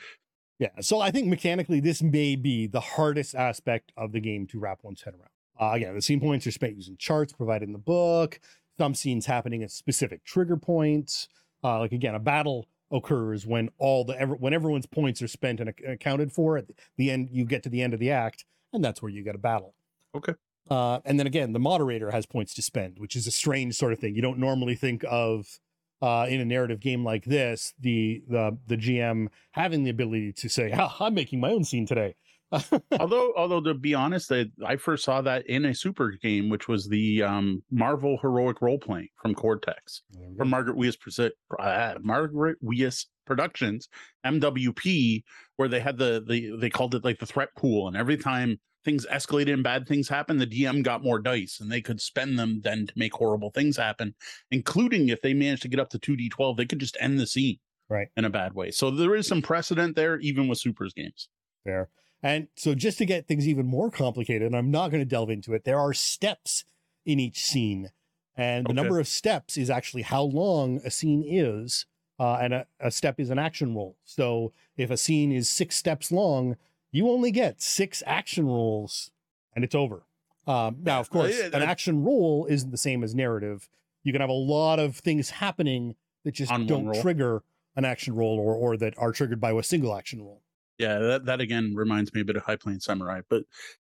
[0.58, 0.68] Yeah.
[0.80, 4.80] So I think mechanically this may be the hardest aspect of the game to wrap
[4.82, 5.30] one's head around.
[5.58, 8.40] Uh, again, the scene points are spent using charts provided in the book.
[8.78, 11.28] Some scenes happening at specific trigger points.
[11.62, 15.60] Uh, like again, a battle occurs when all the ever when everyone's points are spent
[15.60, 16.56] and accounted for.
[16.56, 19.22] At the end, you get to the end of the act, and that's where you
[19.22, 19.74] get a battle.
[20.14, 20.34] Okay.
[20.68, 23.92] Uh, and then again, the moderator has points to spend, which is a strange sort
[23.92, 24.14] of thing.
[24.14, 25.60] You don't normally think of
[26.02, 30.48] uh, in a narrative game like this, the the the GM having the ability to
[30.48, 32.14] say, "Ah, "I'm making my own scene today."
[32.98, 36.66] although, although to be honest, I, I first saw that in a super game, which
[36.66, 40.02] was the um, Marvel heroic role playing from Cortex.
[40.36, 43.88] from Margaret Weis Proce- uh, Margaret Weis Productions
[44.26, 45.22] MWP,
[45.56, 48.58] where they had the the they called it like the threat pool, and every time
[48.84, 52.38] things escalated and bad things happened, the DM got more dice, and they could spend
[52.38, 54.14] them then to make horrible things happen,
[54.50, 57.18] including if they managed to get up to two d twelve, they could just end
[57.20, 58.10] the scene Right.
[58.16, 58.70] in a bad way.
[58.70, 61.28] So there is some precedent there, even with supers games.
[61.64, 61.90] Fair.
[62.22, 65.30] And so, just to get things even more complicated, and I'm not going to delve
[65.30, 66.64] into it, there are steps
[67.06, 67.90] in each scene.
[68.36, 68.74] And the Okay.
[68.74, 71.86] number of steps is actually how long a scene is.
[72.18, 73.96] Uh, and a, a step is an action roll.
[74.04, 76.56] So, if a scene is six steps long,
[76.92, 79.10] you only get six action rolls
[79.54, 80.02] and it's over.
[80.46, 83.68] Um, now, of course, an action roll isn't the same as narrative.
[84.02, 87.42] You can have a lot of things happening that just On don't trigger
[87.76, 90.42] an action roll or, or that are triggered by a single action roll.
[90.78, 93.20] Yeah, that, that again reminds me a bit of High Plains Samurai.
[93.28, 93.44] But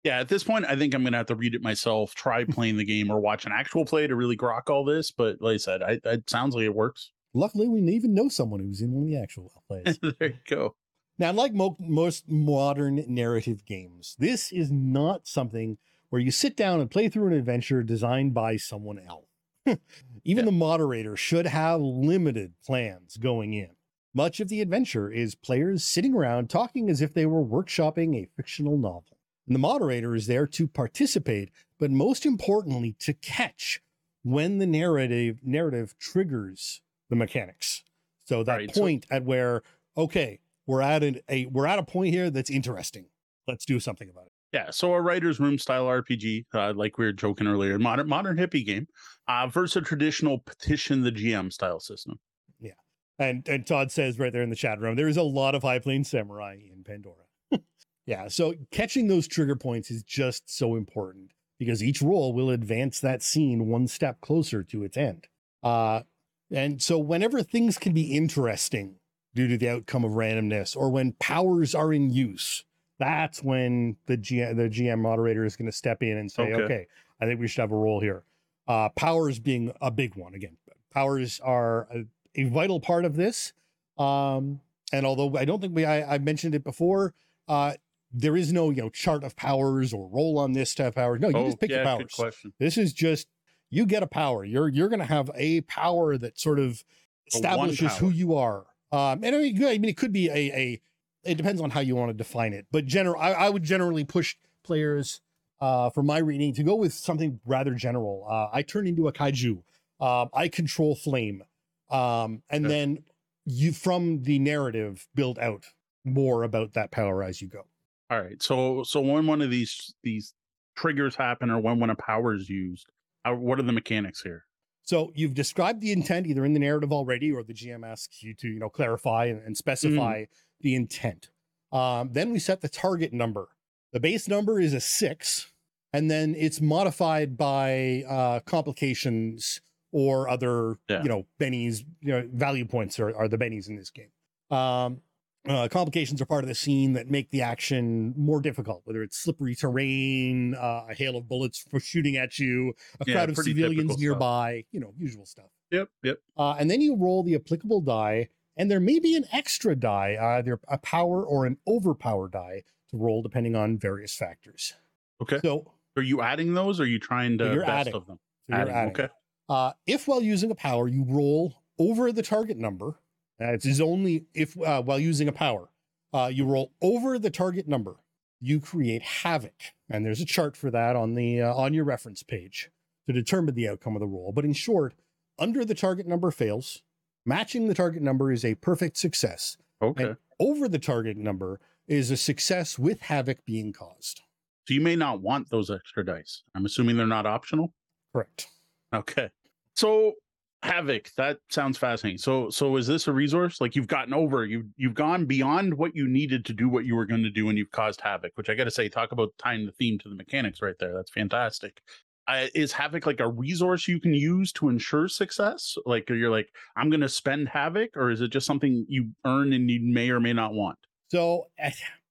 [0.05, 2.77] yeah, at this point, I think I'm gonna have to read it myself, try playing
[2.77, 5.11] the game, or watch an actual play to really grok all this.
[5.11, 7.11] But like I said, I, it sounds like it works.
[7.35, 9.99] Luckily, we even know someone who's in one of the actual plays.
[10.01, 10.77] there you go.
[11.19, 15.79] Now, like mo- most modern narrative games, this is not something
[16.11, 19.27] where you sit down and play through an adventure designed by someone else.
[19.67, 19.79] even
[20.25, 20.43] Yeah.
[20.45, 23.71] the moderator should have limited plans going in.
[24.15, 28.29] Much of the adventure is players sitting around talking as if they were workshopping a
[28.37, 29.19] fictional novel.
[29.47, 33.81] And the moderator is there to participate, but most importantly, to catch
[34.23, 37.83] when the narrative narrative triggers the mechanics.
[38.25, 39.63] So that Right, so- point at where,
[39.97, 43.07] okay, we're at an, a we're at a point here that's interesting.
[43.47, 44.33] Let's do something about it.
[44.53, 48.37] Yeah, so a writer's room style RPG, uh, like we were joking earlier, modern modern
[48.37, 48.87] hippie game,
[49.29, 52.19] uh, versus a traditional petition the GM style system.
[52.61, 52.73] Yeah,
[53.19, 55.63] and and Todd says right there in the chat room, there is a lot of
[55.63, 57.25] High Plains Samurai in Pandora.
[58.07, 63.01] yeah, so catching those trigger points is just so important because each roll will advance
[63.01, 65.27] that scene one step closer to its end.
[65.63, 66.03] Uh,
[66.51, 68.97] and so whenever things can be interesting
[69.37, 72.65] due to the outcome of randomness, or when powers are in use,
[72.99, 76.63] that's when the GM, the GM moderator is going to step in and say, Okay.
[76.65, 76.87] okay.
[77.21, 78.25] I think we should have a role here.
[78.67, 80.57] Uh, powers being a big one again.
[80.93, 83.53] Powers are a, a vital part of this.
[83.99, 84.61] Um,
[84.93, 87.15] and although I don't think we, I, I mentioned it before,
[87.49, 87.75] uh,
[88.13, 91.21] there is no, you know, chart of powers or roll on this to have powers.
[91.21, 92.15] No, you just pick Oh, yeah, good powers.
[92.15, 92.53] question.
[92.59, 93.29] This is just
[93.69, 94.45] you get a power.
[94.45, 96.83] You're you're going to have a power that sort of
[97.27, 98.65] establishes who you are.
[98.93, 100.81] Um, and I mean, I mean, it could be a a.
[101.25, 104.05] It depends on how you want to define it, but general, I, I would generally
[104.05, 105.21] push players
[105.61, 108.27] uh, for my reading to go with something rather general.
[108.31, 109.63] Uh, I turn into a kaiju.
[109.99, 111.43] Um, I control flame,
[111.91, 112.71] um, and Okay.
[112.71, 113.05] then
[113.45, 115.67] you from the narrative build out
[116.05, 117.65] more about that power as you go.
[118.11, 120.35] All right, so so when one of these these
[120.77, 122.87] triggers happen, or when when a power is used,
[123.25, 124.46] uh, what are the mechanics here?
[124.87, 128.35] So you've described the intent either in the narrative already, or the GM asks you
[128.35, 130.25] to, you know, clarify and, and specify
[130.61, 131.29] the intent.
[131.73, 133.49] Um, then we set the target number.
[133.93, 135.51] The base number is a six,
[135.93, 141.03] and then it's modified by uh, complications or other, Yeah.
[141.03, 141.83] you know, bennies.
[142.01, 144.11] You know, value points are, are the bennies in this game.
[144.57, 145.01] Um,
[145.49, 149.17] uh, complications are part of the scene that make the action more difficult, whether it's
[149.17, 153.37] slippery terrain, uh, a hail of bullets for shooting at you, a Yeah, crowd of
[153.37, 154.01] civilians typical stuff.
[154.01, 155.47] nearby, you know, usual stuff.
[155.71, 156.19] Yep, yep.
[156.37, 160.17] Uh, and then you roll the applicable die, and there may be an extra die,
[160.39, 164.75] either a power or an overpower die to roll depending on various factors.
[165.21, 165.41] Okay.
[165.43, 166.79] So, Are you adding those?
[166.79, 167.95] Or are you trying to You're best adding.
[167.95, 168.19] of them?
[168.49, 168.91] so you're Adding, adding.
[168.93, 169.09] okay.
[169.49, 172.99] Uh, if while using a power, you roll over the target number,
[173.41, 175.69] uh, it is only if uh, while using a power,
[176.13, 177.97] uh, you roll over the target number,
[178.41, 182.23] you create havoc, and there's a chart for that on the uh, on your reference
[182.23, 182.71] page
[183.07, 184.33] to determine the outcome of the roll.
[184.33, 184.95] But in short,
[185.39, 186.83] under the target number fails,
[187.25, 189.57] matching the target number is a perfect success.
[189.83, 190.05] Okay.
[190.05, 194.23] And over the target number is a success with havoc being caused.
[194.67, 196.43] so you may not want those extra dice.
[196.55, 197.75] I'm assuming they're not optional.
[198.13, 198.49] Correct.
[198.95, 199.31] Okay.
[199.75, 200.15] So
[200.63, 202.19] Havoc, that sounds fascinating.
[202.19, 203.61] So so is this a resource?
[203.61, 206.97] Like you've gotten over, you've you've gone beyond what you needed to do what you
[206.97, 209.67] were going to do and you've caused havoc, which I gotta say, talk about tying
[209.67, 210.95] the theme to the mechanics right there.
[210.95, 211.81] That's fantastic.
[212.29, 215.77] Uh, is havoc like a resource you can use to ensure success?
[215.87, 219.71] Like you're like, I'm gonna spend havoc, or is it just something you earn and
[219.71, 220.79] you may or may not want?
[221.09, 221.71] So eh,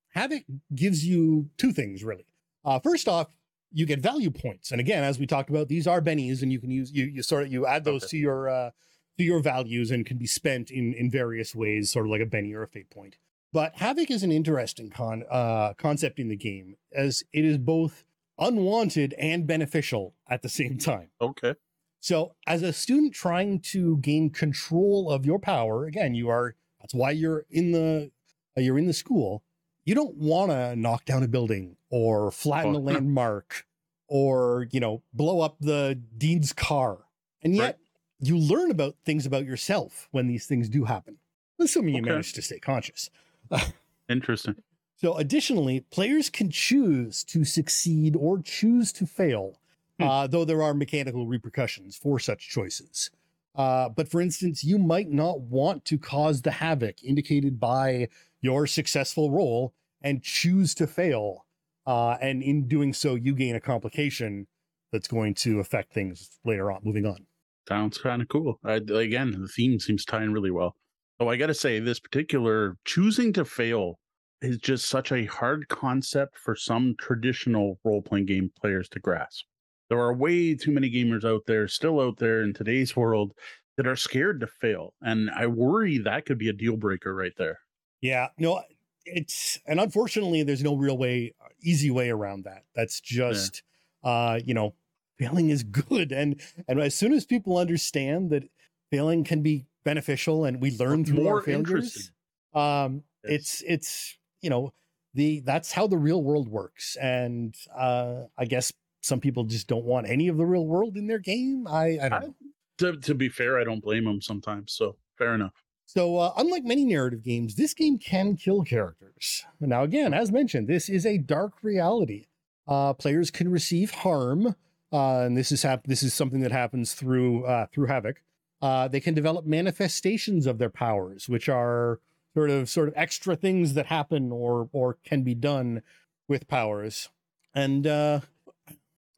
[0.10, 2.26] Havoc gives you two things really.
[2.64, 3.28] Uh, first off,
[3.76, 6.60] you get value points, and again, as we talked about, these are bennies, and you
[6.60, 8.12] can use you you sort of you add those Okay.
[8.12, 8.70] to your uh,
[9.18, 12.26] to your values and can be spent in in various ways, sort of like a
[12.26, 13.18] benny or a fate point.
[13.54, 18.04] But Havoc is an interesting con uh, concept in the game, as it is both
[18.40, 21.10] unwanted and beneficial at the same time.
[21.22, 21.56] Okay.
[22.02, 26.94] So, as a student trying to gain control of your power, again, you are that's
[26.94, 28.12] why you're in the
[28.58, 29.44] uh, you're in the school.
[29.86, 32.82] You don't want to knock down a building or flatten a Oh.
[32.82, 33.66] landmark
[34.08, 37.06] or, you know, blow up the dean's car.
[37.42, 37.76] And yet Right.
[38.20, 41.18] you learn about things about yourself when these things do happen,
[41.60, 42.12] assuming you Okay.
[42.12, 43.10] manage to stay conscious.
[44.10, 44.56] Interesting.
[44.98, 49.60] So, additionally, players can choose to succeed or choose to fail,
[50.00, 50.04] Hmm.
[50.04, 53.10] uh, though there are mechanical repercussions for such choices.
[53.56, 58.10] Uh, but for instance, you might not want to cause the havoc indicated by
[58.42, 61.45] your successful roll and choose to fail.
[61.86, 64.48] Uh, and in doing so, you gain a complication
[64.92, 67.26] that's going to affect things later on, moving on.
[67.68, 68.60] Sounds kind of cool.
[68.64, 70.76] I, again, the theme seems tying really well.
[71.20, 74.00] Oh, I got to say, this particular choosing to fail
[74.42, 79.46] is just such a hard concept for some traditional role playing game players to grasp.
[79.90, 83.34] There are way too many gamers out there, still out there in today's world,
[83.78, 84.94] that are scared to fail.
[85.02, 87.60] And I worry that could be a deal breaker right there.
[88.02, 88.62] Yeah, no,
[89.06, 92.64] it's and unfortunately, there's no real way, easy way around that.
[92.76, 93.64] That's just,
[94.04, 94.76] uh, you know,
[95.18, 98.44] failing is good, and and as soon as people understand that
[98.92, 102.12] failing can be beneficial, and we learn through More our failures,
[102.54, 103.34] um, Yes.
[103.34, 104.74] it's it's you know,
[105.14, 106.96] the that's how the real world works.
[106.98, 111.08] And uh, I guess some people just don't want any of the real world in
[111.08, 111.68] their game.
[111.68, 112.46] I, I don't I-.
[112.80, 114.74] To, to be fair, I don't blame them sometimes.
[114.74, 115.54] So fair enough.
[115.86, 119.46] So, uh, unlike many narrative games, this game can kill characters.
[119.60, 122.26] Now, again, as mentioned, this is a dark reality.
[122.68, 124.56] Uh, players can receive harm,
[124.92, 128.22] uh, and this is hap- this is something that happens through uh, through Havoc.
[128.62, 132.00] Uh, they can develop manifestations of their powers, which are
[132.34, 135.84] sort of sort of extra things that happen or or can be done
[136.28, 137.10] with powers,
[137.54, 138.22] and uh,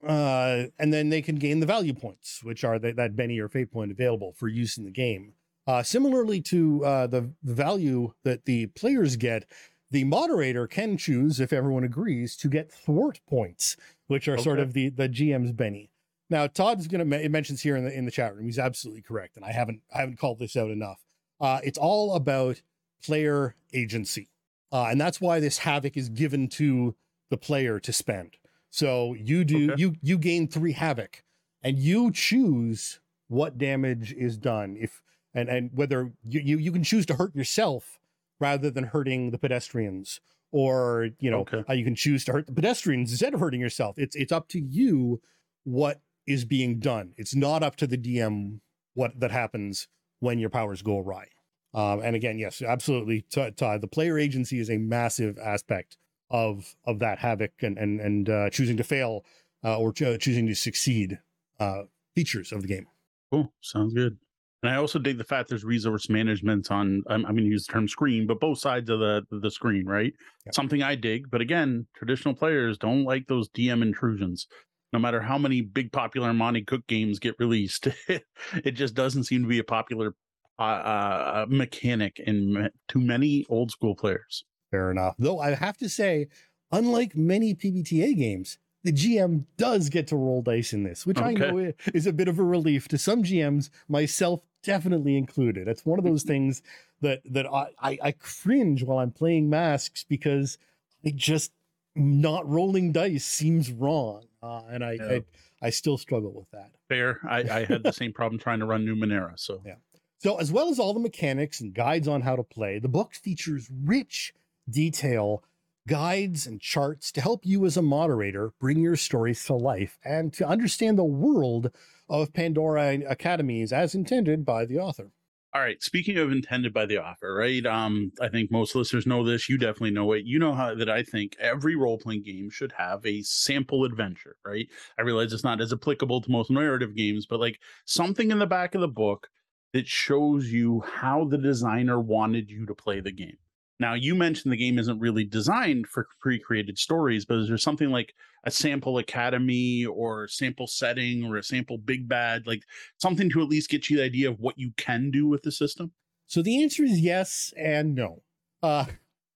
[0.03, 3.91] and then they can gain the value points, which are that Benny or Fate point
[3.91, 5.33] available for use in the game.
[5.67, 9.45] Uh, similarly to uh, the, value that the players get,
[9.91, 13.75] the moderator can choose, if everyone agrees, to get thwart points,
[14.07, 15.91] which are sort of the the GM's Benny.
[16.29, 18.45] Now, Todd's going to it mentions here in the in the chat room.
[18.45, 21.05] He's absolutely correct, and I haven't I haven't called this out enough.
[21.39, 22.61] Uh, it's all about
[23.03, 24.29] player agency,
[24.71, 26.95] uh, and that's why this havoc is given to
[27.29, 28.37] the player to spend.
[28.69, 29.81] So you do Okay.
[29.81, 31.23] you you gain three havoc,
[31.61, 32.99] and you choose
[33.29, 34.75] what damage is done.
[34.77, 35.01] If
[35.33, 37.99] and and whether you you, you can choose to hurt yourself
[38.39, 40.19] rather than hurting the pedestrians,
[40.51, 41.63] or you know Okay.
[41.69, 43.97] uh, you can choose to hurt the pedestrians instead of hurting yourself.
[43.97, 45.21] It's it's up to you
[45.63, 47.13] what is being done.
[47.17, 48.59] It's not up to the DM
[48.93, 49.87] what that happens
[50.19, 51.27] when your powers go awry.
[51.73, 53.55] Um, and again, yes, absolutely, Todd.
[53.57, 55.97] Todd, The player agency is a massive aspect
[56.29, 59.23] of of that havoc and and and uh, choosing to fail
[59.63, 61.19] uh, or cho- choosing to succeed
[61.59, 61.83] uh,
[62.15, 62.87] features of the game.
[63.31, 63.51] Cool.
[63.61, 64.17] Sounds good.
[64.63, 67.03] And I also dig the fact there's resource management on.
[67.07, 69.85] I'm, I'm going to use the term screen, but both sides of the the screen,
[69.85, 70.13] right?
[70.45, 70.55] Yep.
[70.55, 71.29] Something I dig.
[71.29, 74.47] But again, traditional players don't like those DM intrusions.
[74.93, 79.43] No matter how many big popular Monte Cook games get released, it just doesn't seem
[79.43, 80.15] to be a popular
[80.57, 84.43] uh, uh, mechanic in too many old school players.
[84.71, 85.15] Fair enough.
[85.19, 86.27] Though I have to say,
[86.71, 91.33] unlike many PBTA games, the GM does get to roll dice in this, which I
[91.33, 95.67] know is a bit of a relief to some GMs, myself definitely included.
[95.67, 96.61] It's one of those things
[97.01, 100.57] that that I, I, I cringe while I'm playing masks because
[101.05, 101.51] I just
[101.95, 105.05] not rolling dice seems wrong, uh, and I, Yeah.
[105.05, 105.23] I
[105.59, 106.69] I still struggle with that.
[106.87, 107.19] Fair.
[107.27, 109.39] I, I had the same problem trying to run Numenera.
[109.39, 109.75] So Yeah.
[110.19, 113.13] So, as well as all the mechanics and guides on how to play, the book
[113.13, 114.33] features rich
[114.69, 115.43] detail,
[115.87, 120.31] guides, and charts to help you as a moderator bring your stories to life and
[120.33, 121.71] to understand the world
[122.09, 125.11] of Pandora Academies as intended by the author.
[125.53, 125.81] All right.
[125.81, 127.65] Speaking of intended by the author, right?
[127.65, 129.49] Um, I think most listeners know this.
[129.49, 130.25] You definitely know it.
[130.25, 134.35] You know how that I think every role playing game should have a sample adventure,
[134.45, 134.67] right?
[134.99, 138.45] I realize it's not as applicable to most narrative games, but like something in the
[138.45, 139.29] back of the book
[139.73, 143.37] that shows you how the designer wanted you to play the game.
[143.79, 147.57] Now, you mentioned the game isn't really designed for pre created stories, but is there
[147.57, 148.13] something like
[148.43, 152.63] a sample academy or sample setting or a sample big bad, like
[152.97, 155.51] something to at least get you the idea of what you can do with the
[155.51, 155.91] system?
[156.25, 158.23] So, the answer is yes and no.
[158.63, 158.85] Uh,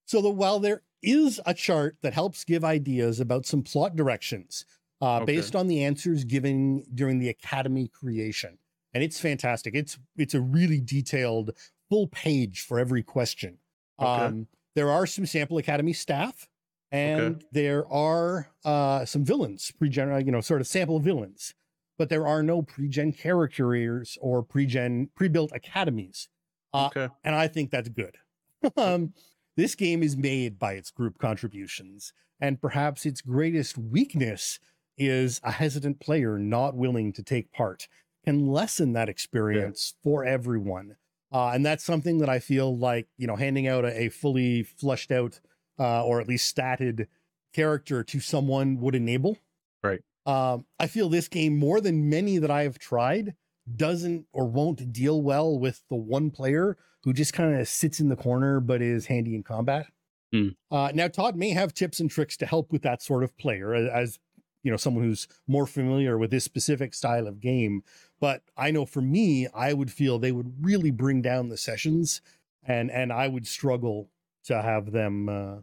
[0.05, 4.65] so, the, while there is a chart that helps give ideas about some plot directions
[5.01, 5.25] uh, Okay.
[5.35, 8.57] based on the answers given during the academy creation,
[8.93, 9.75] and it's fantastic.
[9.75, 11.51] It's it's a really detailed
[11.89, 13.57] full page for every question.
[14.01, 14.31] Okay.
[14.31, 16.49] Um, there are some sample academy staff,
[16.91, 21.53] and there are uh, some villains, pre-gen, you know, sort of sample villains,
[21.97, 26.29] but there are no pre-gen characters or pre-gen pre-built academies,
[26.73, 27.09] Uh, okay.
[27.23, 28.17] and I think that's good.
[28.77, 29.13] um,
[29.57, 34.59] this game is made by its group contributions, and perhaps its greatest weakness
[34.97, 37.87] is a hesitant player not willing to take part
[38.25, 40.95] can lessen that experience for everyone.
[41.31, 44.63] Uh, and that's something that I feel like, you know, handing out a, a fully
[44.63, 45.39] flushed out
[45.79, 47.07] uh, or at least statted
[47.53, 49.37] character to someone would enable.
[49.83, 50.01] Right.
[50.25, 53.35] Um, I feel this game, more than many that I've tried,
[53.75, 58.09] doesn't or won't deal well with the one player who just kind of sits in
[58.09, 59.87] the corner but is handy in combat.
[60.33, 60.49] Hmm.
[60.69, 63.73] Uh, now, Todd may have tips and tricks to help with that sort of player,
[63.73, 64.19] as
[64.63, 67.83] you know, someone who's more familiar with this specific style of game.
[68.19, 72.21] But I know for me, I would feel they would really bring down the sessions,
[72.63, 74.09] and and I would struggle
[74.45, 75.57] to have them uh,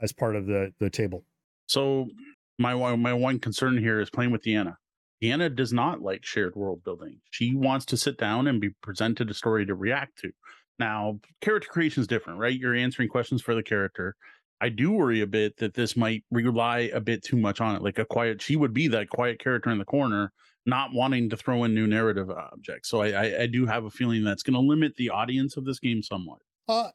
[0.00, 1.24] as part of the the table.
[1.66, 2.08] So
[2.58, 4.76] my my one concern here is playing with Deanna.
[5.22, 7.20] Deanna does not like shared world building.
[7.30, 10.32] She wants to sit down and be presented a story to react to.
[10.78, 12.58] Now, character creation is different, right?
[12.58, 14.16] You're answering questions for the character.
[14.60, 17.82] I do worry a bit that this might rely a bit too much on it.
[17.82, 20.32] Like a quiet, she would be that quiet character in the corner,
[20.64, 22.88] not wanting to throw in new narrative objects.
[22.88, 25.64] So I, I, I do have a feeling that's going to limit the audience of
[25.64, 26.38] this game somewhat.
[26.68, 26.90] Uh,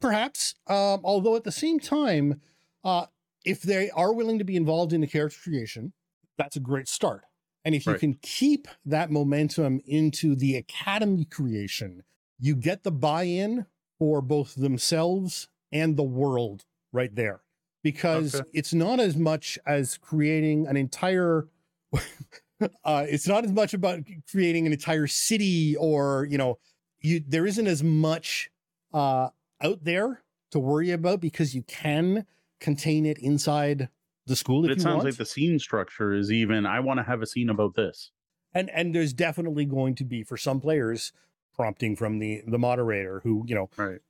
[0.00, 0.54] perhaps.
[0.66, 2.40] Um, although at the same time,
[2.84, 3.06] Uh,
[3.44, 5.92] if they are willing to be involved in the character creation,
[6.38, 7.24] that's a great start.
[7.64, 8.00] And if you Right.
[8.00, 12.04] can keep that momentum into the academy creation,
[12.38, 13.66] you get the buy in
[13.98, 16.64] for both themselves and the world
[16.96, 17.42] right there.
[17.82, 18.48] Because Okay.
[18.52, 21.46] it's not as much as creating an entire.
[22.84, 26.58] uh, it's not as much about creating an entire city or you know
[27.00, 28.50] you there isn't as much
[28.92, 29.28] uh
[29.62, 32.26] out there to worry about because you can
[32.60, 33.88] contain it inside
[34.26, 35.04] the school But if it sounds want.
[35.06, 36.66] like the scene structure is even.
[36.66, 38.10] I want to have a scene about this.
[38.54, 41.12] and and there's definitely going to be for some players
[41.54, 44.00] prompting from the the moderator who you know Right.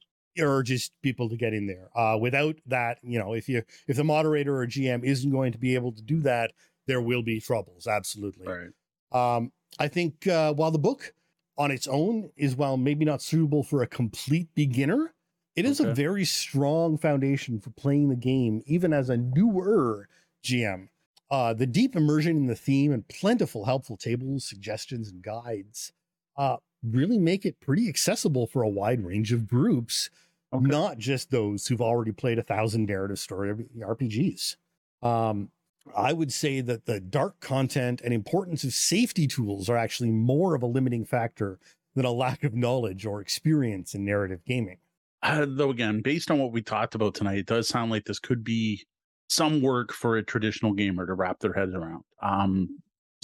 [0.41, 4.05] Urges people to get in there uh without that you know if you if the
[4.05, 6.53] moderator or gm isn't going to be able to do that
[6.87, 8.47] there will be troubles absolutely.
[8.47, 9.35] Right.
[9.37, 11.15] um i think uh while the book
[11.59, 15.15] on its own is while maybe not suitable for a complete beginner
[15.55, 20.09] it is a very strong foundation for playing the game even as a newer
[20.45, 20.89] gm
[21.31, 25.93] uh, the deep immersion in the theme and plentiful helpful tables, suggestions, and guides
[26.37, 30.11] uh, really make it pretty accessible for a wide range of groups,
[30.57, 30.67] Okay.
[30.67, 34.57] not just those who've already played a thousand narrative story RPGs.
[35.03, 35.51] Um,
[35.95, 40.55] I would say that the dark content and importance of safety tools are actually more
[40.55, 41.59] of a limiting factor
[41.95, 44.79] than a lack of knowledge or experience in narrative gaming.
[45.23, 48.19] Uh, though again, based on what we talked about tonight, it does sound like this
[48.19, 48.85] could be
[49.29, 52.03] some work for a traditional gamer to wrap their heads around.
[52.23, 52.79] Um,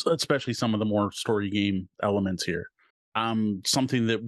[0.07, 2.66] especially some of the more story game elements here.
[3.14, 4.20] Um, something that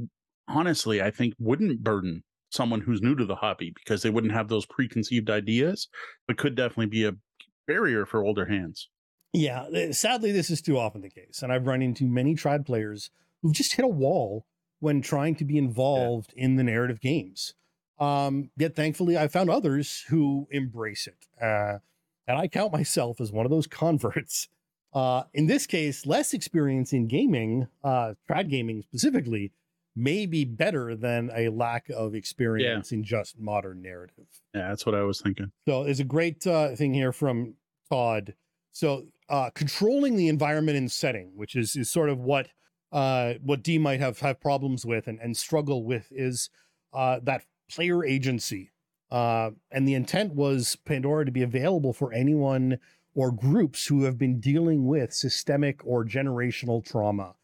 [0.48, 2.22] honestly I think wouldn't burden
[2.54, 5.88] someone who's new to the hobby because they wouldn't have those preconceived ideas,
[6.26, 7.16] but could definitely be a
[7.66, 8.88] barrier for older hands.
[9.32, 11.42] Yeah, uh, sadly, this is too often the case.
[11.42, 13.10] And I've run into many tried players
[13.42, 14.46] who've just hit a wall
[14.78, 17.54] when trying to be involved in the narrative games.
[17.98, 21.26] Um, yet thankfully, I found others who embrace it.
[21.42, 21.78] Uh,
[22.26, 24.48] and I count myself as one of those converts.
[24.92, 29.52] Uh, in this case, less experience in gaming, uh, trad gaming specifically,
[29.96, 34.26] may be better than a lack of experience in just modern narrative.
[34.54, 35.52] Yeah, that's what I was thinking.
[35.66, 37.54] So there's a great uh, thing here from
[37.90, 38.34] Todd.
[38.72, 42.48] So uh, controlling the environment and setting, which is is sort of what
[42.92, 46.50] uh, what D might have have problems with and, and struggle with, is
[46.92, 48.72] uh, that player agency.
[49.10, 52.78] Uh, and the intent was Pandora to be available for anyone
[53.14, 57.34] or groups who have been dealing with systemic or generational trauma,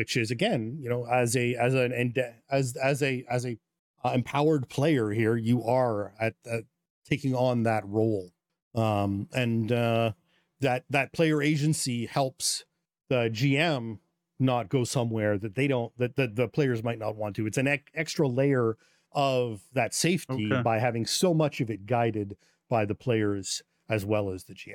[0.00, 2.14] which is again, you know, as a as an
[2.50, 3.58] as as a as a
[4.02, 6.64] uh, empowered player here, you are at, at
[7.04, 8.30] taking on that role
[8.74, 10.12] um and uh
[10.60, 12.64] that that player agency helps
[13.08, 13.98] the gm
[14.38, 17.58] not go somewhere that they don't that the, the players might not want to it's
[17.58, 18.76] an ec- extra layer
[19.10, 20.62] of that safety Okay.
[20.62, 22.36] by having so much of it guided
[22.68, 24.74] by the players as well as the gm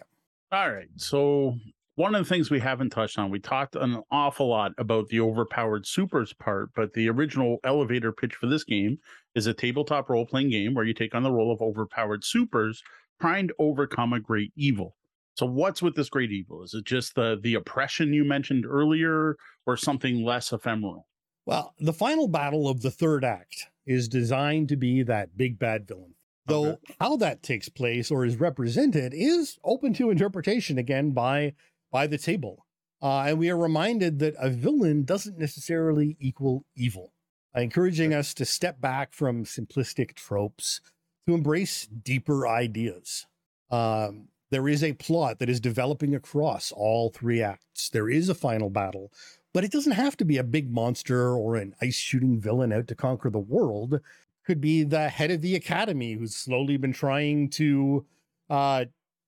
[0.52, 0.90] All right.
[0.98, 1.56] So
[1.96, 5.20] one of the things we haven't touched on, we talked an awful lot about the
[5.22, 8.98] overpowered supers part, but the original elevator pitch for this game
[9.34, 12.84] is a tabletop role playing game where you take on the role of overpowered supers
[13.22, 14.96] trying to overcome a great evil.
[15.36, 16.64] So what's with this great evil?
[16.64, 19.36] Is it just the the oppression you mentioned earlier
[19.66, 21.08] or something less ephemeral?
[21.46, 25.88] well the final battle of the third act is designed to be that big bad
[25.88, 26.16] villain
[26.48, 26.96] though Okay.
[27.00, 31.54] how that takes place or is represented is open to interpretation again by
[31.96, 32.66] by the table.
[33.02, 37.14] Uh, and we are reminded that a villain doesn't necessarily equal evil.
[37.56, 40.82] Encouraging us to step back from simplistic tropes
[41.26, 43.28] to embrace deeper ideas.
[43.72, 47.89] Um, there is a plot that is developing across all three acts.
[47.89, 49.10] There is a final battle
[49.56, 52.89] but it doesn't have to be a big monster or an ice shooting villain out
[52.89, 54.02] to conquer the world.
[54.46, 58.06] Could be the head of the academy who's slowly been trying to
[58.50, 58.84] uh,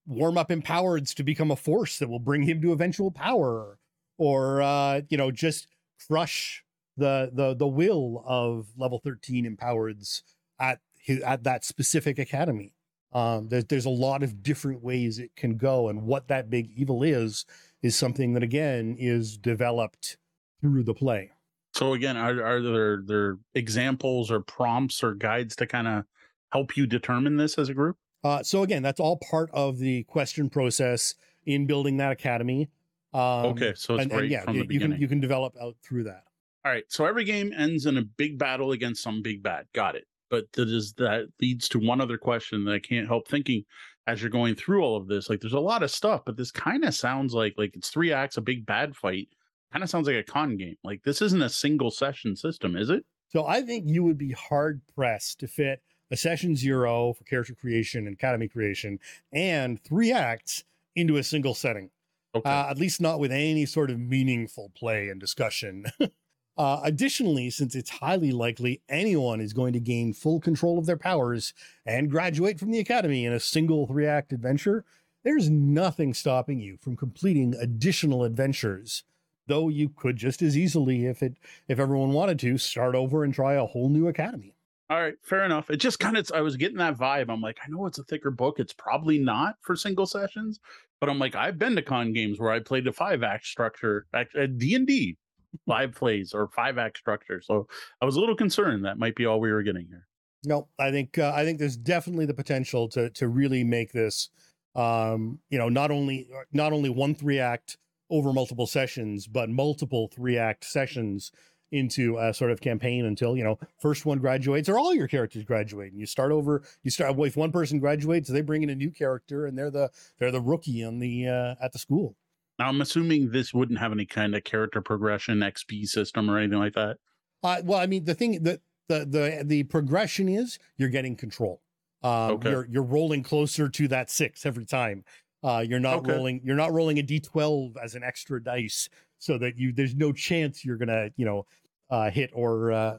[0.07, 3.77] warm up empowereds to become a force that will bring him to eventual power
[4.17, 5.67] or uh, you know just
[6.07, 6.63] crush
[6.95, 10.21] the the the will of level 13 empowereds
[10.59, 12.73] at his, at that specific academy
[13.13, 16.69] um there's, there's a lot of different ways it can go and what that big
[16.75, 17.45] evil is
[17.81, 20.17] is something that again is developed
[20.61, 21.31] through the play
[21.73, 26.05] So again, are are there there examples or prompts or guides to kind of
[26.51, 27.97] help you determine this as a group?
[28.23, 31.15] Uh, so again, that's all part of the question process
[31.45, 32.69] in building that academy.
[33.13, 35.75] Um, okay, so it's and, right and yeah, you, you can you can develop out
[35.81, 36.23] through that.
[36.67, 36.83] All right.
[36.89, 39.67] So every game ends in a big battle against some big bad.
[39.73, 40.05] Got it.
[40.29, 43.63] But that is that leads to one other question that I can't help thinking
[44.05, 45.29] as you're going through all of this.
[45.29, 48.11] Like there's a lot of stuff, but this kind of sounds like like it's three
[48.11, 49.29] acts, a big bad fight.
[49.71, 50.75] Kind of sounds like a con game.
[50.83, 53.05] Like this isn't a single session system, is it?
[53.29, 55.81] So I think you would be hard pressed to fit
[56.11, 58.99] a session zero for character creation and academy creation,
[59.31, 60.63] and three acts
[60.95, 61.89] into a single setting.
[62.35, 62.49] Okay.
[62.49, 65.85] Uh, at least not with any sort of meaningful play and discussion.
[66.57, 70.97] uh, additionally, since it's highly likely anyone is going to gain full control of their
[70.97, 71.53] powers
[71.85, 74.85] and graduate from the academy in a single three act adventure,
[75.23, 79.03] there's nothing stopping you from completing additional adventures.
[79.47, 81.37] Though you could just as easily, if it
[81.69, 84.56] if everyone wanted to, start over and try a whole new academy.
[84.89, 85.69] All right, fair enough.
[85.69, 87.29] It just kind of I was getting that vibe.
[87.29, 88.57] I'm like, I know it's a thicker book.
[88.57, 90.59] It's probably not for single sessions,
[91.01, 94.07] but I'm like, I've been to con games where I played a five act structure,
[94.33, 95.17] D and D,
[95.65, 97.41] live plays or five act structure.
[97.41, 97.67] So
[98.01, 100.07] I was a little concerned that might be all we were getting here.
[100.45, 104.29] No, I think uh, I think there's definitely the potential to to really make this,
[104.75, 107.77] um, you know, not only not only one three act
[108.09, 111.31] over multiple sessions, but multiple three act sessions
[111.71, 115.43] into a sort of campaign until you know first one graduates or all your characters
[115.43, 115.91] graduate.
[115.91, 118.91] And you start over you start if one person graduates they bring in a new
[118.91, 119.89] character and they're the
[120.19, 122.15] they're the rookie on the uh, at the school.
[122.59, 126.59] Now i'm assuming this wouldn't have any kind of character progression xp system or anything
[126.59, 126.97] like that?
[127.43, 131.61] Uh, well i mean the thing that the the the progression is you're getting control.
[132.03, 132.51] Um, okay.
[132.51, 135.03] you're you're rolling closer to that six every time.
[135.43, 136.13] Uh, you're not okay.
[136.13, 138.89] rolling you're not rolling a d12 as an extra dice
[139.19, 141.45] so that you there's no chance you're gonna you know
[141.89, 142.97] uh, hit or uh,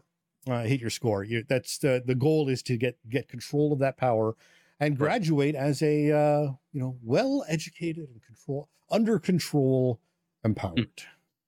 [0.49, 1.25] uh, hit your score.
[1.25, 4.35] You, that's the the goal is to get get control of that power
[4.81, 6.43] and graduate as a uh,
[6.73, 10.01] you know well educated and control under control
[10.43, 10.51] hmm.
[10.51, 11.03] empowered.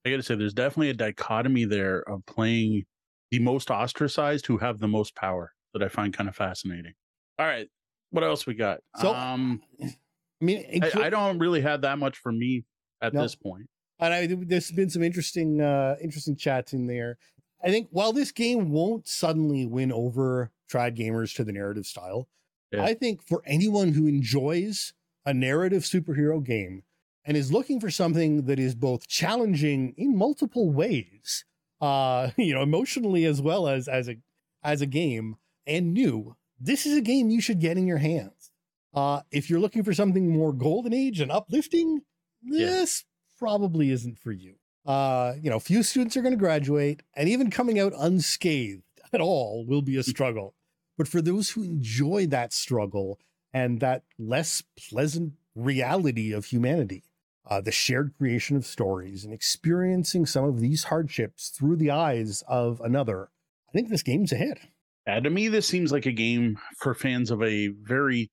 [0.05, 2.85] I got to say, there's definitely a dichotomy there of playing
[3.31, 6.95] the most ostracized who have the most power that I find kind of fascinating.
[7.39, 7.69] All right,
[8.11, 8.81] what else we got?
[8.99, 9.95] So, um, I
[10.41, 12.65] mean, I, I, don't really have that much for me
[13.03, 13.21] at no.
[13.21, 13.69] this point
[14.01, 17.19] and I, there's been some interesting uh interesting chats in there.
[17.63, 22.29] I think while this game won't suddenly win over trad gamers to the narrative style,
[22.73, 22.85] yeah.
[22.85, 24.95] I think for anyone who enjoys
[25.27, 26.85] a narrative superhero game
[27.25, 31.45] and is looking for something that is both challenging in multiple ways,
[31.81, 34.17] uh, you know, emotionally as well as as a
[34.63, 35.37] as a game
[35.67, 38.51] and new, this is a game you should get in your hands.
[38.93, 42.01] Uh, if you're looking for something more golden age and uplifting,
[42.43, 43.05] this
[43.41, 44.55] probably isn't for you.
[44.87, 48.83] Uh, you know, few students are going to graduate, and even coming out unscathed
[49.13, 50.05] at all will be a mm.
[50.05, 50.55] struggle.
[50.97, 53.19] But for those who enjoy that struggle
[53.53, 57.05] and that less pleasant reality of humanity,
[57.49, 62.45] uh, the shared creation of stories and experiencing some of these hardships through the eyes
[62.47, 63.31] of another,
[63.69, 64.59] I think this game's a hit.
[65.07, 68.31] Uh, to me, this seems like a game for fans of a very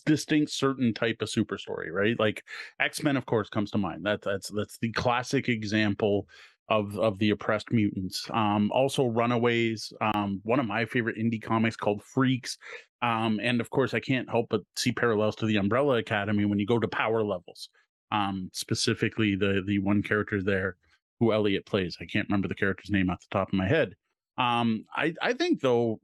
[0.00, 2.18] distinct certain type of super story, right?
[2.18, 2.42] Like
[2.80, 4.04] X-Men, of course, comes to mind.
[4.04, 6.26] That that's that's the classic example
[6.68, 8.28] of of the oppressed mutants.
[8.32, 12.58] Um, also Runaways, um, one of my favorite indie comics called Freaks.
[13.02, 16.58] Um, and of course I can't help but see parallels to the Umbrella Academy when
[16.58, 17.68] you go to power levels.
[18.12, 20.76] Um, specifically the the one character there
[21.20, 21.96] who Elliot plays.
[22.00, 23.94] I can't remember the character's name off the top of my head.
[24.38, 25.98] Um, I, I think though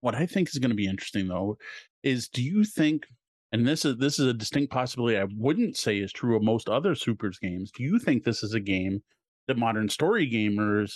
[0.00, 1.58] what I think is going to be interesting though
[2.02, 3.06] is do you think
[3.52, 6.68] and this is this is a distinct possibility I wouldn't say is true of most
[6.68, 7.70] other supers games.
[7.72, 9.02] Do you think this is a game
[9.48, 10.94] that modern story gamers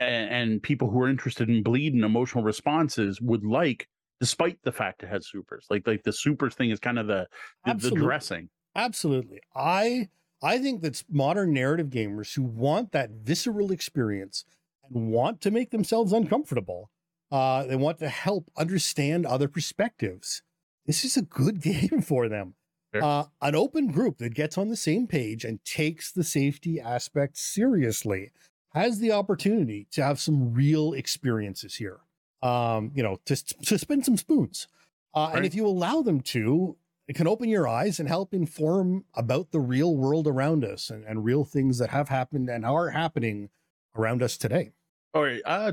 [0.00, 3.86] and, and people who are interested in bleed and emotional responses would like
[4.20, 5.66] despite the fact it has supers?
[5.70, 7.26] Like like the supers thing is kind of the
[7.64, 8.48] the, the dressing.
[8.74, 9.40] Absolutely.
[9.54, 10.08] I
[10.42, 14.44] I think that modern narrative gamers who want that visceral experience
[14.90, 16.90] and want to make themselves uncomfortable
[17.32, 20.42] uh, they want to help understand other perspectives.
[20.86, 22.54] This is a good game for them.
[22.94, 23.02] Sure.
[23.02, 27.38] Uh, an open group that gets on the same page and takes the safety aspect
[27.38, 28.32] seriously
[28.74, 32.00] has the opportunity to have some real experiences here.
[32.42, 34.66] Um, you know, to, to spin some spoons.
[35.14, 35.36] Uh, right.
[35.36, 36.76] And if you allow them to,
[37.06, 41.04] it can open your eyes and help inform about the real world around us and,
[41.04, 43.48] and real things that have happened and are happening
[43.96, 44.72] around us today.
[45.14, 45.40] All right.
[45.44, 45.72] Uh,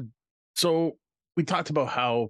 [0.56, 0.98] so
[1.40, 2.28] we talked about how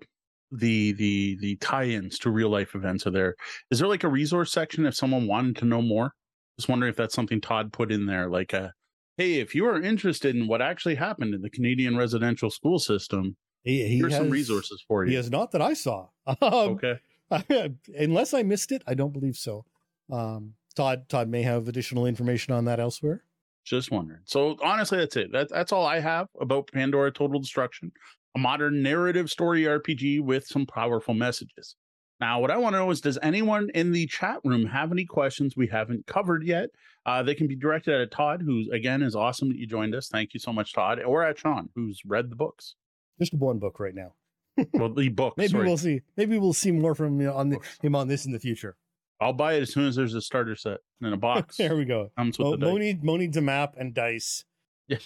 [0.52, 3.34] the the the tie-ins to real life events are there.
[3.72, 6.14] Is there like a resource section if someone wanted to know more?
[6.60, 8.72] Just wondering if that's something Todd put in there, like a
[9.18, 13.36] hey, if you are interested in what actually happened in the Canadian residential school system,
[13.64, 15.10] he, he here's has, some resources for you.
[15.10, 16.10] He has not that I saw.
[16.40, 17.00] Um, okay.
[17.98, 19.66] unless I missed it, I don't believe so.
[20.12, 23.24] Um, Todd Todd may have additional information on that elsewhere.
[23.66, 24.22] Just wondering.
[24.26, 25.32] So honestly, that's it.
[25.32, 27.92] That, that's all I have about Pandora Total Destruction
[28.36, 31.76] a modern narrative story RPG with some powerful messages.
[32.20, 35.06] Now, what I want to know is Does anyone in the chat room have any
[35.06, 36.70] questions we haven't covered yet?
[37.06, 40.10] Uh, they can be directed at Todd, who's again is awesome that you joined us.
[40.10, 42.76] Thank you so much, Todd, or at Sean, who's read the books.
[43.20, 44.14] Just one book right now.
[44.74, 45.36] well, the book.
[45.38, 45.66] Maybe sorry.
[45.66, 46.02] we'll see.
[46.18, 48.76] Maybe we'll see more from him on the, him on this in the future.
[49.22, 51.58] I'll buy it as soon as there's a starter set in a box.
[51.58, 52.12] There we go.
[52.18, 52.66] Comes with Mo, the.
[52.66, 54.44] Mo, need, Mo needs a map and dice.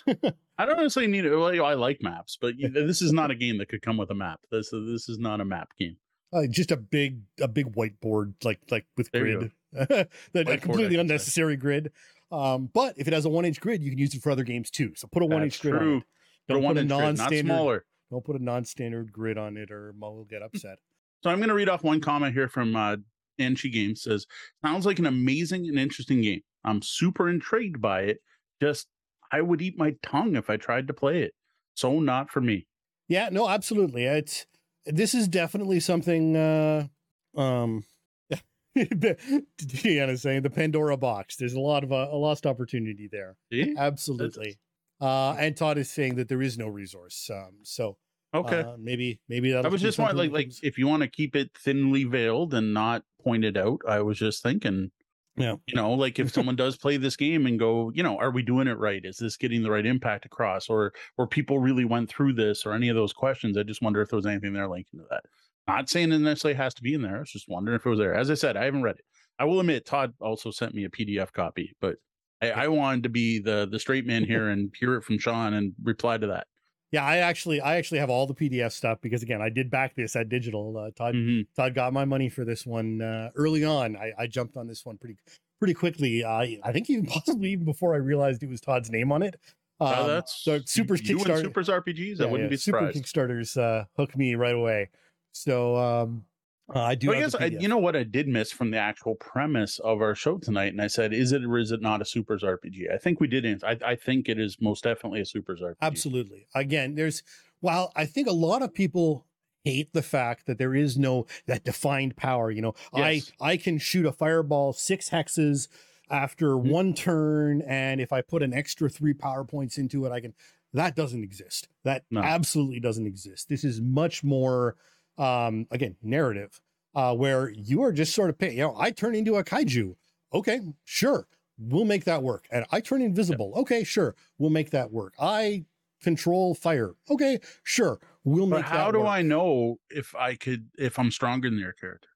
[0.58, 1.36] I don't necessarily need it.
[1.36, 4.16] Well, I like maps, but this is not a game that could come with a
[4.16, 4.40] map.
[4.52, 5.98] This this is not a map game.
[6.32, 9.52] Uh, just a big a big whiteboard like like with There grid.
[9.74, 11.00] that a completely should say.
[11.00, 11.92] unnecessary grid.
[12.32, 14.44] Um, but if it has a one inch grid, you can use it for other
[14.44, 14.94] games too.
[14.96, 15.98] So put a one inch grid on true.
[15.98, 16.04] it.
[16.48, 17.86] Put a Don't one put a inch grid, not non-standard- smaller.
[18.12, 20.78] Don't put a non-standard grid on it, or Mo will get upset.
[21.24, 22.98] So I'm going to read off one comment here from uh,
[23.40, 24.04] Anchi Games.
[24.04, 24.28] Says,
[24.64, 26.42] "Sounds like an amazing and interesting game.
[26.64, 28.18] I'm super intrigued by it.
[28.62, 28.88] Just
[29.34, 31.34] I would eat my tongue if I tried to play it.
[31.74, 32.68] So not for me.
[33.10, 34.06] Yeah, no, absolutely.
[34.06, 34.46] It's
[34.86, 36.38] this is definitely something.
[36.38, 36.88] uh
[37.36, 37.84] Um,
[38.78, 41.36] Deanna's saying the Pandora box.
[41.36, 43.36] There's a lot of uh, a lost opportunity there.
[43.52, 43.74] See?
[43.78, 44.58] Absolutely.
[45.02, 47.30] Uh, and Todd is saying that there is no resource.
[47.34, 47.98] Um, so
[48.36, 48.62] Okay.
[48.62, 51.36] uh, maybe maybe that I was just wondering, like, like if you want to keep
[51.36, 54.92] it thinly veiled and not pointed out, I was just thinking,
[55.36, 55.56] Yeah.
[55.66, 58.44] you know, like if someone does play this game and go, you know, are we
[58.44, 59.04] doing it right?
[59.04, 62.74] Is this getting the right impact across, or or people really went through this, or
[62.74, 63.58] any of those questions?
[63.58, 65.24] I just wonder if there was anything there linking to that.
[65.68, 67.18] Not saying it necessarily has to be in there.
[67.18, 68.14] I was just wondering if it was there.
[68.14, 69.06] As I said, I haven't read it.
[69.40, 71.96] I will admit, Todd also sent me a PDF copy, but
[72.42, 75.54] I, I wanted to be the the straight man here and hear it from Sean
[75.54, 76.48] and reply to that.
[76.94, 79.96] Yeah, I actually I actually have all the PDF stuff because again I did back
[79.96, 80.78] this at digital.
[80.78, 81.48] Uh, Todd Mhm.
[81.56, 83.98] Todd got my money for this one uh, early on.
[83.98, 85.18] I, I jumped on this one pretty
[85.60, 86.24] pretty quickly.
[86.24, 89.36] Uh, I think even possibly even before I realized it was Todd's name on it.
[89.82, 91.42] Uh, Um, that's so and Kickstarter.
[91.42, 92.22] Super's RPGs.
[92.22, 92.98] I yeah, wouldn't yeah, be Super surprised.
[93.04, 94.90] Kickstarters uh, hook me right away.
[95.32, 96.26] So um,
[96.74, 97.12] uh, I do.
[97.12, 100.16] I guess I, you know what I did miss from the actual premise of our
[100.16, 102.98] show tonight, and I said, "Is it or is it not a Supers RPG?" I
[102.98, 103.66] think we did answer.
[103.68, 105.76] I, I think it is most definitely a Supers RPG.
[105.82, 106.48] Absolutely.
[106.56, 107.24] Again, there's
[107.60, 109.26] while I think a lot of people
[109.66, 112.50] hate the fact that there is no that defined power.
[112.52, 113.32] You know, Yes.
[113.42, 115.68] I I can shoot a fireball six hexes
[116.10, 116.70] after Mhm.
[116.70, 120.34] one turn, and if I put an extra three power points into it, I can.
[120.74, 121.68] That doesn't exist.
[121.84, 122.22] That No.
[122.22, 123.48] absolutely doesn't exist.
[123.48, 124.76] This is much more,
[125.18, 126.62] um, again, narrative,
[126.96, 128.58] uh, where you are just sort of paying.
[128.58, 129.96] You know, I turn into a kaiju.
[130.34, 132.48] Okay, sure, we'll make that work.
[132.52, 133.54] And I turn invisible.
[133.56, 135.14] Okay, sure, we'll make that work.
[135.20, 135.66] I
[136.02, 136.96] control fire.
[137.10, 138.64] Okay, sure, we'll make.
[138.64, 139.08] But make how do work.
[139.08, 142.10] I know if I could if I'm stronger than your character?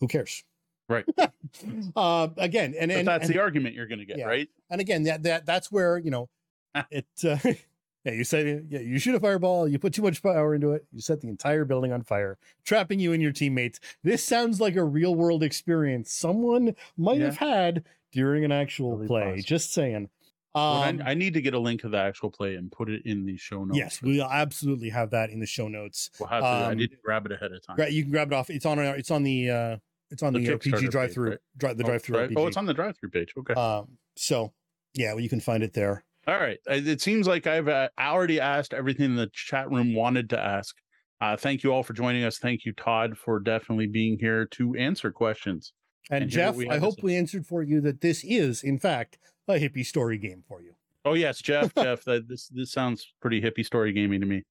[0.00, 0.44] Who cares?
[0.88, 1.04] Right.
[1.96, 4.26] uh, again, and and, that's and, the argument you're going to get, Yeah.
[4.26, 4.48] right?
[4.70, 6.28] and again that that that's where you know
[6.90, 7.06] it.
[7.24, 7.36] Uh,
[8.04, 10.86] yeah, you said yeah, you shoot a fireball, you put too much power into it,
[10.92, 13.80] you set the entire building on fire, trapping you and your teammates.
[14.02, 17.26] This sounds like a real world experience someone might Yeah.
[17.26, 19.22] have had during an actual Really play.
[19.24, 19.42] possible.
[19.42, 20.08] Just saying.
[20.54, 23.02] Um, I, I need to get a link to the actual play and put it
[23.04, 23.78] in the show notes.
[23.78, 26.10] yes, we'll absolutely have that in the show notes.
[26.18, 26.46] We'll have to.
[26.46, 27.76] I um, didn't grab it ahead of time.
[27.90, 28.48] You can grab it off.
[28.50, 28.78] It's on.
[28.78, 29.50] our- It's on the.
[29.50, 29.76] uh
[30.10, 31.30] It's on The the, uh, Kickstarter PG drive through.
[31.30, 31.38] right?
[31.58, 32.18] Dri- the Oh, drive through.
[32.18, 32.30] right.
[32.34, 33.34] Oh, it's on the drive-through page.
[33.36, 33.52] Okay.
[33.52, 34.54] Um, so
[34.94, 36.02] yeah, well, you can find it there.
[36.28, 36.58] All right.
[36.70, 40.76] Uh, It seems like I've uh, already asked everything the chat room wanted to ask.
[41.20, 42.38] Uh, thank you all for joining us.
[42.38, 45.72] Thank you, Todd, for definitely being here to answer questions.
[46.10, 49.18] And, And Jeff, I hope we answered for you that this is, in fact,
[49.48, 50.74] a hippie story game for you.
[51.04, 51.74] Oh yes, Jeff.
[51.82, 54.42] Jeff, that this this sounds pretty hippie story gaming to me.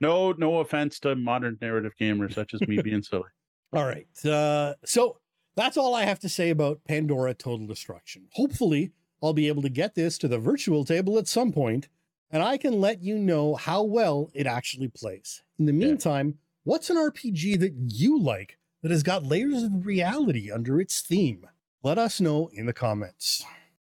[0.00, 3.28] No, no offense to modern narrative gamers such as me being silly.
[3.72, 4.06] All right.
[4.24, 5.18] Uh, so
[5.56, 8.26] that's all I have to say about Pandora Total Destruction.
[8.32, 8.92] Hopefully,
[9.22, 11.88] I'll be able to get this to the virtual table at some point,
[12.30, 15.42] and I can let you know how well it actually plays.
[15.58, 15.86] In the Yeah.
[15.88, 21.00] meantime, what's an RPG that you like that has got layers of reality under its
[21.00, 21.46] theme?
[21.84, 23.44] Let us know in the comments.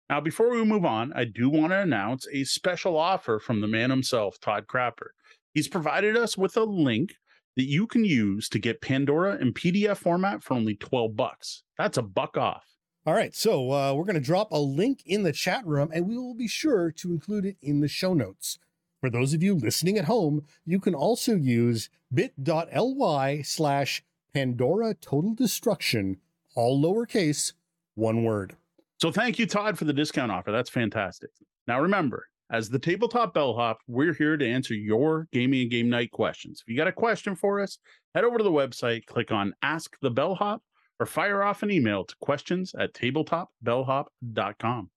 [0.10, 3.68] Now, before we move on, I do want to announce a special offer from the
[3.68, 5.12] man himself, Todd Crapper.
[5.54, 7.16] He's provided us with a link
[7.56, 11.64] that you can use to get Pandora in PDF format for only 12 bucks.
[11.78, 12.66] That's a buck off.
[13.04, 16.08] All right, so uh, we're going to drop a link in the chat room and
[16.08, 18.60] we will be sure to include it in the show notes.
[19.00, 24.04] For those of you listening at home, you can also use bit.ly slash
[24.36, 26.18] Pandora Total Destruction,
[26.56, 27.54] all lowercase,
[27.96, 28.56] one word.
[29.00, 30.52] So thank you, Todd, for the discount offer.
[30.52, 31.32] That's fantastic.
[31.66, 36.12] Now remember, as the tabletop bellhop, we're here to answer your gaming and game night
[36.12, 36.62] questions.
[36.62, 37.80] If you got a question for us,
[38.14, 40.62] head over to the website, click on Ask the Bellhop,
[41.02, 44.92] or fire off an email to questions at tabletopbellhop.com.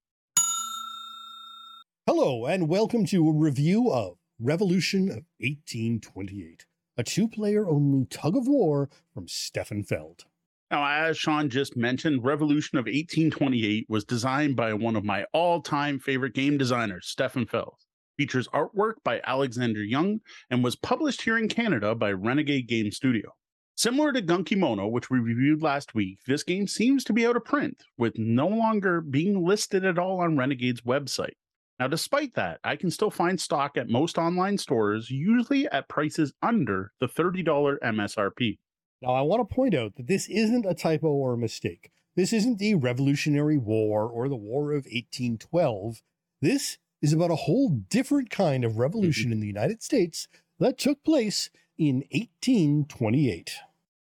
[2.07, 6.66] Hello, and welcome to a review of Revolution of 1828,
[6.98, 10.26] a two player only tug of war from Stefan Feld.
[10.70, 15.62] Now, as Sean just mentioned, Revolution of 1828 was designed by one of my all
[15.62, 17.78] time favorite game designers, Stefan Feld.
[18.18, 23.32] features artwork by Alexander Young, and was published here in Canada by Renegade Game Studio.
[23.77, 27.45] Similar to Gunkimono, which we reviewed last week, this game seems to be out of
[27.45, 31.35] print, with no longer being listed at all on Renegade's website.
[31.81, 36.33] Now, despite that, I can still find stock at most online stores, usually at prices
[36.41, 37.45] under the $30
[37.83, 38.59] MSRP.
[39.03, 41.91] Now, I want to point out that this isn't a typo or a mistake.
[42.14, 46.01] This isn't the Revolutionary War or the War of 1812.
[46.41, 48.83] This is about a whole different kind of mm-hmm.
[48.83, 50.29] revolution in the United States
[50.61, 53.53] that took place in 1828.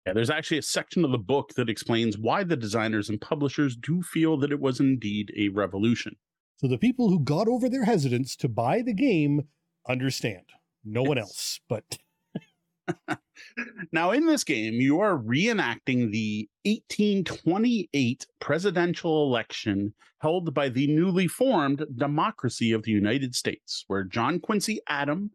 [0.07, 3.77] Yeah, there's actually a section of the book that explains why the designers and publishers
[3.77, 6.17] do feel that it was indeed a revolution.
[6.57, 9.49] So the people who got over their hesitance to buy the game
[9.89, 10.45] understand.
[10.85, 11.99] No one else, but
[13.93, 21.27] now, in this game, you are reenacting the 1828 presidential election held by the newly
[21.27, 25.31] formed Democracy of the United States, where John Quincy Adams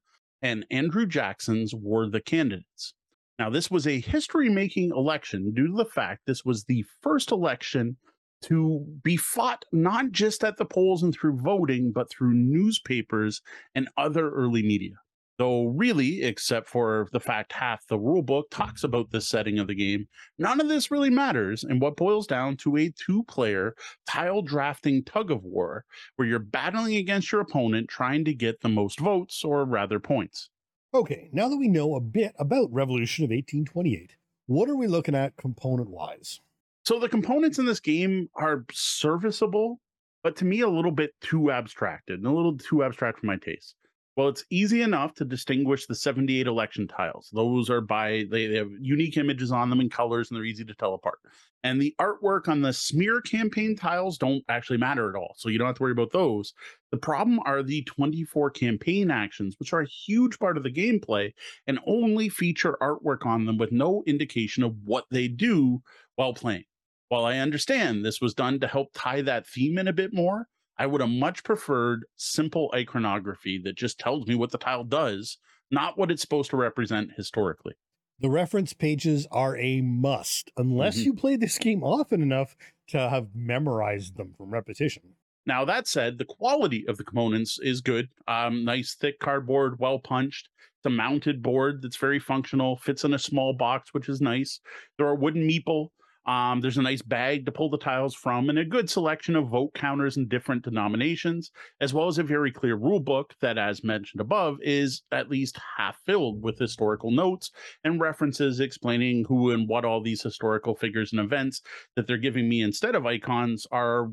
[0.46, 2.94] and Andrew Jackson's were the candidates.
[3.40, 7.32] Now, this was a history making election due to the fact this was the first
[7.32, 7.98] election
[8.44, 13.42] to be fought not just at the polls and through voting, but through newspapers
[13.74, 14.94] and other early media.
[15.38, 18.86] Though, really, except for the fact half the rulebook talks mm-hmm.
[18.86, 20.08] about the setting of the game,
[20.38, 23.76] none of this really matters and what boils down to a two player
[24.08, 25.84] tile drafting tug of war
[26.16, 30.50] where you're battling against your opponent trying to get the most votes, or rather points.
[30.94, 34.16] Okay, now that we know a bit about Revolution of 1828,
[34.46, 36.40] what are we looking at component wise?
[36.86, 39.82] So, the components in this game are serviceable,
[40.24, 43.36] but to me, a little bit too abstracted and a little too abstract for my
[43.36, 43.76] taste.
[44.16, 47.30] Well, it's easy enough to distinguish the 78 election tiles.
[47.34, 50.64] Those are by, they, they have unique images on them and colors, and they're easy
[50.64, 51.20] to tell apart.
[51.64, 55.34] And the artwork on the smear campaign tiles don't actually matter at all.
[55.36, 56.54] So you don't have to worry about those.
[56.92, 61.34] The problem are the 24 campaign actions, which are a huge part of the gameplay
[61.68, 65.82] and only feature artwork on them with no indication of what they do
[66.16, 66.64] while playing.
[67.10, 70.48] While I understand this was done to help tie that theme in a bit more,
[70.78, 75.38] I would have much preferred simple iconography that just tells me what the tile does,
[75.72, 77.74] not what it's supposed to represent historically.
[78.20, 81.06] The reference pages are a must, unless mm-hmm.
[81.06, 82.56] you play this game often enough
[82.88, 85.04] to have memorized them from repetition.
[85.46, 88.10] Now, that said, the quality of the components is good.
[88.28, 90.50] Um, nice, thick cardboard, well punched.
[90.80, 94.60] It's a mounted board that's very functional, fits in a small box, which is nice.
[94.98, 95.90] There are wooden meeple
[96.26, 99.50] um, there's a nice bag to pull the tiles from and a good selection of
[99.50, 103.84] vote counters in different denominations, as well as a very clear rule book that, as
[103.84, 107.52] mentioned above, is at least half filled with historical notes
[107.84, 111.62] and references explaining who and what all these historical figures and events
[111.96, 114.10] that they're giving me instead of icons are,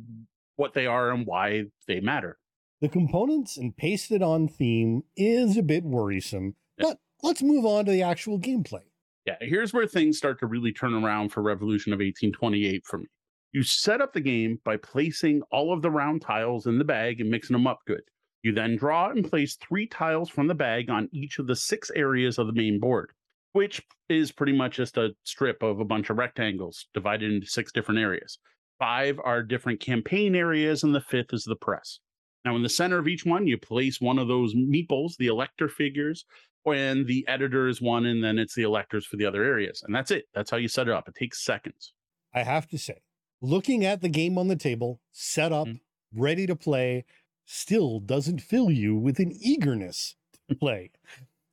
[0.57, 2.39] what they are, and why they matter.
[2.83, 7.93] The components and pasted on theme is a bit worrisome, but let's move on to
[7.93, 8.83] the actual gameplay.
[9.27, 13.07] Yeah, here's where things start to really turn around for Revolution of 1828 for me.
[13.53, 17.21] You set up the game by placing all of the round tiles in the bag
[17.21, 18.03] and mixing them up good.
[18.43, 21.91] You then draw and place three tiles from the bag on each of the six
[21.95, 23.13] areas of the main board,
[23.53, 27.71] which is pretty much just a strip of a bunch of rectangles divided into six
[27.71, 28.39] different areas.
[28.81, 32.01] Five are different campaign areas, and the fifth is the press.
[32.45, 35.69] Now, in the center of each one, you place one of those meeples, the elector
[35.69, 36.25] figures,
[36.65, 39.83] when the editor is one and then it's the electors for the other areas.
[39.85, 40.27] And that's it.
[40.35, 41.09] That's how you set it up.
[41.09, 41.93] It takes seconds.
[42.35, 43.03] I have to say,
[43.41, 46.21] looking at the game on the table, set up, mm-hmm.
[46.21, 47.05] ready to play,
[47.45, 50.17] still doesn't fill you with an eagerness
[50.49, 50.91] to play.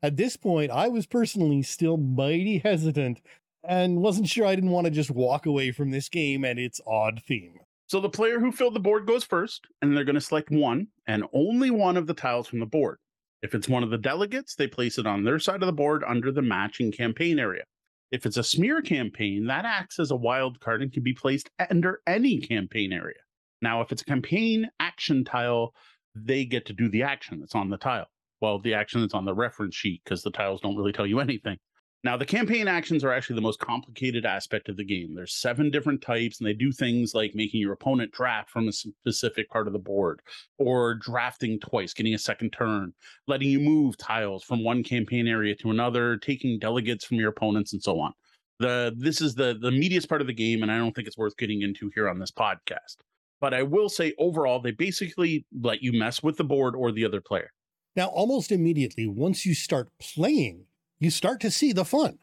[0.02, 3.22] At this point, I was personally still mighty hesitant
[3.64, 6.80] and wasn't sure I didn't want to just walk away from this game and its
[6.88, 7.60] odd theme.
[7.88, 10.88] So the player who filled the board goes first, and they're going to select one
[11.08, 13.00] and only one of the tiles from the board.
[13.42, 16.04] If it's one of the delegates, they place it on their side of the board
[16.06, 17.64] under the matching campaign area.
[18.12, 21.50] If it's a smear campaign, that acts as a wild card and can be placed
[21.70, 23.20] under any campaign area.
[23.62, 25.74] Now, if it's a campaign action tile,
[26.16, 28.08] they get to do the action that's on the tile.
[28.42, 31.20] Well, the action that's on the reference sheet because the tiles don't really tell you
[31.20, 31.58] anything.
[32.06, 35.14] Now, the campaign actions are actually the most complicated aspect of the game.
[35.14, 38.72] There's seven different types, and they do things like making your opponent draft from a
[38.72, 40.22] specific part of the board,
[40.58, 42.94] or drafting twice, getting a second turn,
[43.28, 47.74] letting you move tiles from one campaign area to another, taking delegates from your opponents,
[47.74, 48.14] and so on.
[48.60, 51.18] The this is the the meatiest part of the game, and I don't think it's
[51.18, 52.96] worth getting into here on this podcast.
[53.42, 57.04] But I will say overall, they basically let you mess with the board or the
[57.04, 57.52] other player.
[57.98, 60.66] Now, almost immediately, once you start playing
[61.00, 62.20] you start to see the fun,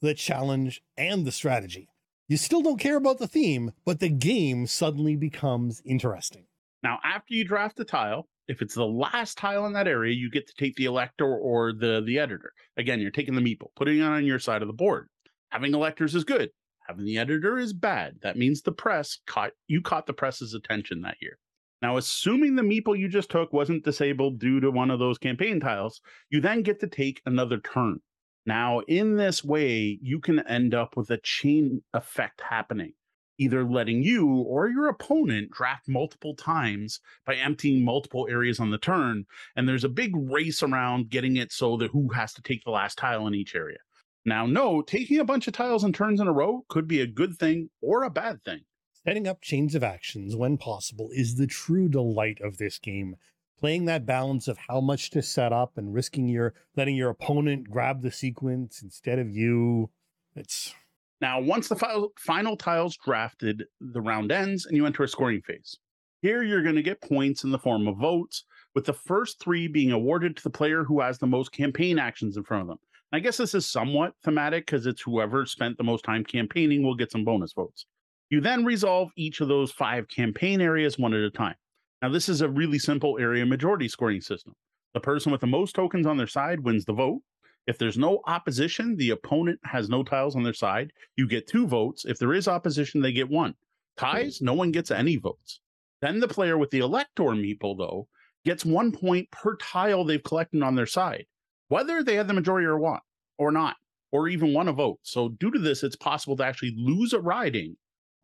[0.00, 1.88] the challenge, and the strategy.
[2.28, 6.46] You still don't care about the theme, but the game suddenly becomes interesting.
[6.82, 10.30] Now, after you draft the tile, If it's the last tile in that area, you
[10.30, 12.52] get to take the elector or the the editor.
[12.76, 15.08] Again, you're taking the meeple, putting it on your side of the board.
[15.50, 16.50] Having electors is good.
[16.86, 18.16] Having the editor is bad.
[18.22, 21.38] That means the press caught you caught the press's attention that year.
[21.82, 25.60] Now, assuming the meeple you just took wasn't disabled due to one of those campaign
[25.60, 26.00] tiles,
[26.30, 28.00] you then get to take another turn.
[28.46, 32.92] Now, in this way, you can end up with a chain effect happening,
[33.38, 38.78] either letting you or your opponent draft multiple times by emptying multiple areas on the
[38.78, 39.26] turn.
[39.56, 42.70] And there's a big race around getting it so that who has to take the
[42.70, 43.78] last tile in each area.
[44.24, 47.06] Now, no, taking a bunch of tiles and turns in a row could be a
[47.06, 48.60] good thing or a bad thing.
[49.04, 53.16] Setting up chains of actions when possible is the true delight of this game.
[53.58, 57.70] Playing that balance of how much to set up and risking your letting your opponent
[57.70, 59.90] grab the sequence instead of you.
[60.34, 60.74] It's
[61.20, 65.78] now once the final, tiles drafted, the round ends and you enter a scoring phase.
[66.20, 68.44] Here you're going to get points in the form of votes,
[68.74, 72.36] with the first three being awarded to the player who has the most campaign actions
[72.36, 72.78] in front of them.
[73.12, 76.96] I guess this is somewhat thematic because it's whoever spent the most time campaigning will
[76.96, 77.86] get some bonus votes.
[78.28, 81.54] You then resolve each of those five campaign areas one at a time.
[82.02, 84.54] Now, this is a really simple area majority scoring system.
[84.94, 87.22] The person with the most tokens on their side wins the vote.
[87.66, 90.92] If there's no opposition, the opponent has no tiles on their side.
[91.16, 92.04] You get two votes.
[92.04, 93.54] If there is opposition, they get one.
[93.98, 94.04] Hmm.
[94.04, 95.60] Ties, no one gets any votes.
[96.02, 98.08] Then the player with the elector meeple, though,
[98.44, 101.26] gets one point per tile they've collected on their side,
[101.68, 103.00] whether they had the majority or what
[103.38, 103.76] or not,
[104.12, 105.00] or even won a vote.
[105.02, 107.76] So, due to this, it's possible to actually lose a riding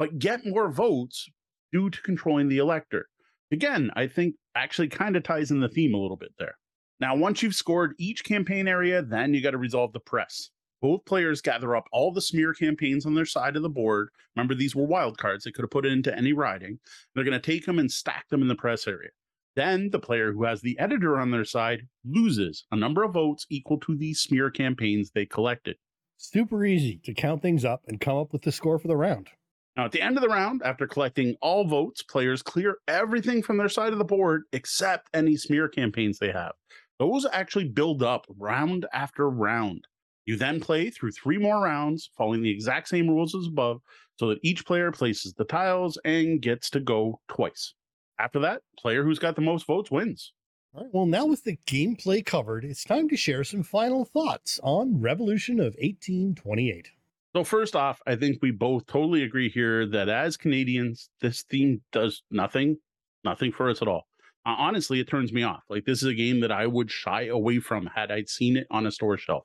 [0.02, 1.28] but get more votes
[1.72, 3.08] due to controlling the elector.
[3.52, 6.54] Again, I think actually kind of ties in the theme a little bit there.
[7.00, 10.50] Now, once you've scored each campaign area, then you got to resolve the press.
[10.80, 14.08] Both players gather up all the smear campaigns on their side of the board.
[14.34, 15.44] Remember, these were wild cards.
[15.44, 16.78] They could have put into any riding.
[17.14, 19.10] They're going to take them and stack them in the press area.
[19.54, 23.46] Then the player who has the editor on their side loses a number of votes
[23.50, 25.76] equal to the smear campaigns they collected.
[26.16, 29.28] Super easy to count things up and come up with the score for the round.
[29.76, 33.56] Now, at the end of the round, after collecting all votes, players clear everything from
[33.56, 36.52] their side of the board except any smear campaigns they have.
[36.98, 39.86] Those actually build up round after round.
[40.26, 43.80] You then play through three more rounds, following the exact same rules as above,
[44.18, 47.74] so that each player places the tiles and gets to go twice.
[48.18, 50.32] After that, player who's got the most votes wins.
[50.74, 54.60] All right, well, now with the gameplay covered, it's time to share some final thoughts
[54.62, 56.90] on Revolution of 1828.
[57.34, 61.80] So first off, I think we both totally agree here that as Canadians, this theme
[61.90, 62.76] does nothing,
[63.24, 64.06] nothing for us at all.
[64.44, 65.62] Uh, honestly, it turns me off.
[65.70, 68.66] Like this is a game that I would shy away from had I seen it
[68.70, 69.44] on a store shelf.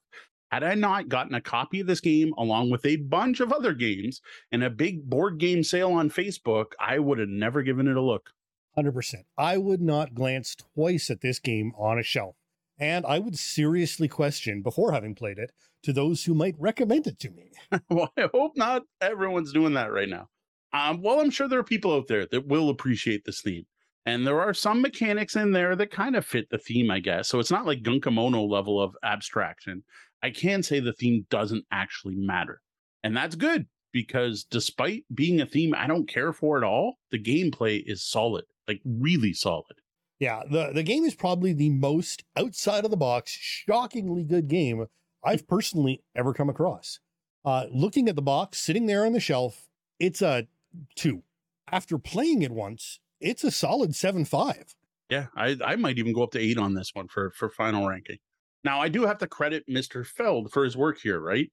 [0.51, 3.73] Had I not gotten a copy of this game along with a bunch of other
[3.73, 4.21] games
[4.51, 8.01] and a big board game sale on Facebook, I would have never given it a
[8.01, 8.31] look.
[8.77, 9.15] 100%.
[9.37, 12.35] I would not glance twice at this game on a shelf.
[12.79, 15.51] And I would seriously question before having played it
[15.83, 17.51] to those who might recommend it to me.
[17.89, 20.29] well, I hope not everyone's doing that right now.
[20.73, 23.65] Um, well, I'm sure there are people out there that will appreciate this theme.
[24.05, 27.27] And there are some mechanics in there that kind of fit the theme, I guess.
[27.27, 29.83] So it's not like Gunkamono level of abstraction.
[30.23, 32.61] I can say the theme doesn't actually matter.
[33.03, 37.21] And that's good because despite being a theme I don't care for at all, the
[37.21, 39.75] gameplay is solid, like really solid.
[40.19, 44.87] Yeah, the, the game is probably the most outside of the box, shockingly good game
[45.23, 46.99] I've personally ever come across.
[47.45, 49.67] Uh, looking at the box sitting there on the shelf,
[49.99, 50.47] it's a
[50.95, 51.23] two.
[51.71, 54.75] After playing it once, it's a solid seven five.
[55.09, 57.87] Yeah, I, I might even go up to eight on this one for for final
[57.87, 58.17] ranking.
[58.63, 60.05] Now I do have to credit Mr.
[60.05, 61.49] Feld for his work here, right?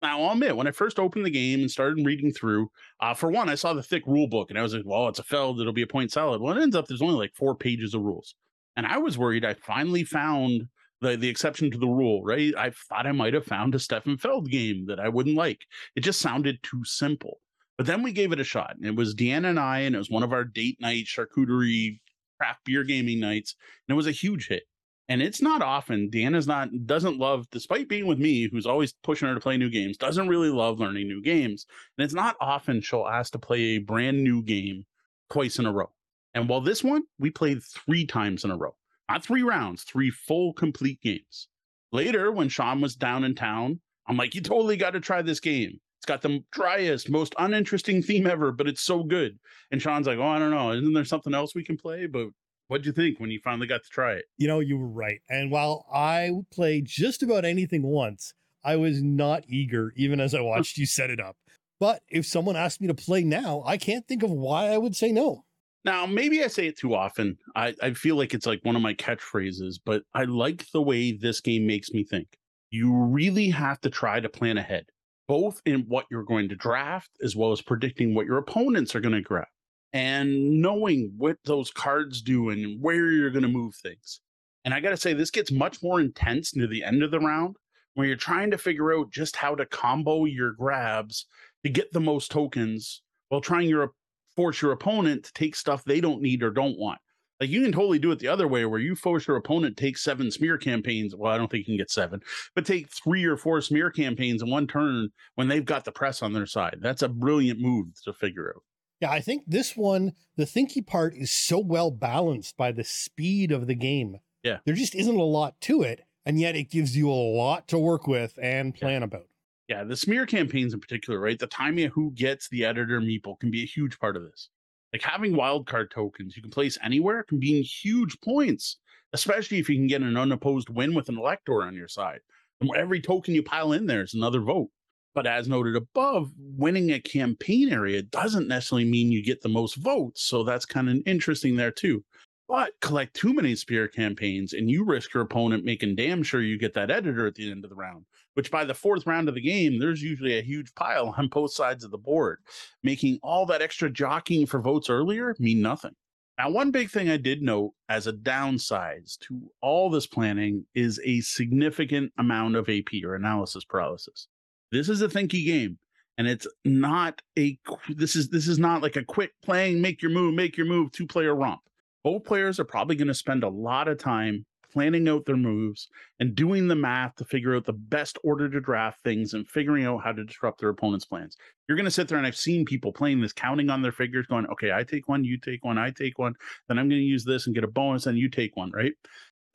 [0.00, 2.70] Now I'll admit, when I first opened the game and started reading through,
[3.00, 5.18] uh, for one, I saw the thick rule book and I was like, well, it's
[5.18, 6.40] a Feld, it'll be a point salad.
[6.40, 8.34] Well, it ends up there's only like four pages of rules.
[8.76, 10.68] And I was worried I finally found
[11.00, 12.54] the the exception to the rule, right?
[12.56, 15.60] I thought I might have found a Stefan Feld game that I wouldn't like.
[15.96, 17.40] It just sounded too simple.
[17.76, 18.74] But then we gave it a shot.
[18.76, 22.00] And it was Deanna and I, and it was one of our date night charcuterie
[22.38, 23.54] craft beer gaming nights,
[23.86, 24.64] and it was a huge hit.
[25.08, 29.26] And it's not often Deanna's not doesn't love, despite being with me, who's always pushing
[29.28, 31.66] her to play new games, doesn't really love learning new games.
[31.96, 34.84] And it's not often she'll ask to play a brand new game
[35.30, 35.90] twice in a row.
[36.34, 38.76] And while this one, we played three times in a row.
[39.08, 41.48] Not three rounds, three full complete games.
[41.90, 45.40] Later, when Sean was down in town, I'm like, you totally got to try this
[45.40, 45.80] game.
[45.98, 49.38] It's got the driest, most uninteresting theme ever, but it's so good.
[49.70, 50.72] And Sean's like, oh, I don't know.
[50.72, 52.06] Isn't there something else we can play?
[52.06, 52.28] But
[52.68, 54.26] what'd you think when you finally got to try it?
[54.36, 55.20] You know, you were right.
[55.28, 60.40] And while I played just about anything once, I was not eager, even as I
[60.40, 61.36] watched you set it up.
[61.80, 64.96] But if someone asked me to play now, I can't think of why I would
[64.96, 65.44] say no.
[65.84, 67.38] Now, maybe I say it too often.
[67.54, 71.12] I, I feel like it's like one of my catchphrases, but I like the way
[71.12, 72.26] this game makes me think.
[72.70, 74.86] You really have to try to plan ahead,
[75.28, 79.00] both in what you're going to draft as well as predicting what your opponents are
[79.00, 79.46] going to grab
[79.92, 84.20] and knowing what those cards do and where you're going to move things.
[84.64, 87.20] And I got to say, this gets much more intense near the end of the
[87.20, 87.56] round
[87.94, 91.26] where you're trying to figure out just how to combo your grabs
[91.64, 93.88] to get the most tokens while trying to
[94.36, 96.98] force your opponent to take stuff they don't need or don't want.
[97.40, 99.84] Like you can totally do it the other way where you force your opponent to
[99.84, 101.14] take seven smear campaigns.
[101.14, 102.20] Well, I don't think you can get seven,
[102.54, 106.22] but take three or four smear campaigns in one turn when they've got the press
[106.22, 106.78] on their side.
[106.80, 108.62] That's a brilliant move to figure out.
[109.00, 113.52] Yeah, I think this one, the thinky part is so well balanced by the speed
[113.52, 114.18] of the game.
[114.42, 114.58] Yeah.
[114.64, 116.02] There just isn't a lot to it.
[116.26, 119.04] And yet it gives you a lot to work with and plan yeah.
[119.04, 119.28] about.
[119.66, 121.38] Yeah, the smear campaigns in particular, right?
[121.38, 124.50] The timing of who gets the editor meeple can be a huge part of this.
[124.92, 128.76] Like having wildcard tokens you can place anywhere can be huge points,
[129.14, 132.20] especially if you can get an unopposed win with an elector on your side.
[132.60, 134.70] And every token you pile in there is another vote.
[135.14, 139.76] But as noted above, winning a campaign area doesn't necessarily mean you get the most
[139.76, 140.22] votes.
[140.22, 142.04] So that's kind of interesting there too.
[142.48, 146.56] But collect too many smear campaigns and you risk your opponent making damn sure you
[146.56, 149.34] get that editor at the end of the round, which by the fourth round of
[149.34, 152.38] the game, there's usually a huge pile on both sides of the board,
[152.82, 155.94] making all that extra jockeying for votes earlier mean nothing.
[156.38, 161.00] Now, one big thing I did note as a downside to all this planning is
[161.04, 164.28] a significant amount of AP or analysis paralysis.
[164.70, 165.78] This is a thinky game
[166.18, 167.58] and it's not a
[167.88, 170.90] this is this is not like a quick playing make your move make your move
[170.92, 171.60] two player romp
[172.04, 175.88] both players are probably going to spend a lot of time planning out their moves
[176.20, 179.84] and doing the math to figure out the best order to draft things and figuring
[179.86, 181.36] out how to disrupt their opponent's plans.
[181.66, 184.26] You're going to sit there and I've seen people playing this, counting on their figures,
[184.26, 186.34] going, okay, I take one, you take one, I take one,
[186.68, 188.92] then I'm going to use this and get a bonus, and you take one, right?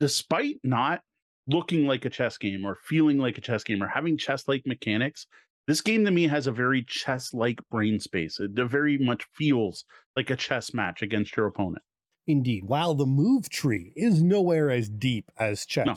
[0.00, 1.00] Despite not
[1.46, 4.66] looking like a chess game or feeling like a chess game or having chess like
[4.66, 5.26] mechanics,
[5.66, 8.38] this game to me has a very chess like brain space.
[8.38, 9.84] It very much feels
[10.16, 11.82] like a chess match against your opponent.
[12.26, 15.96] Indeed, while the move tree is nowhere as deep as chess, no.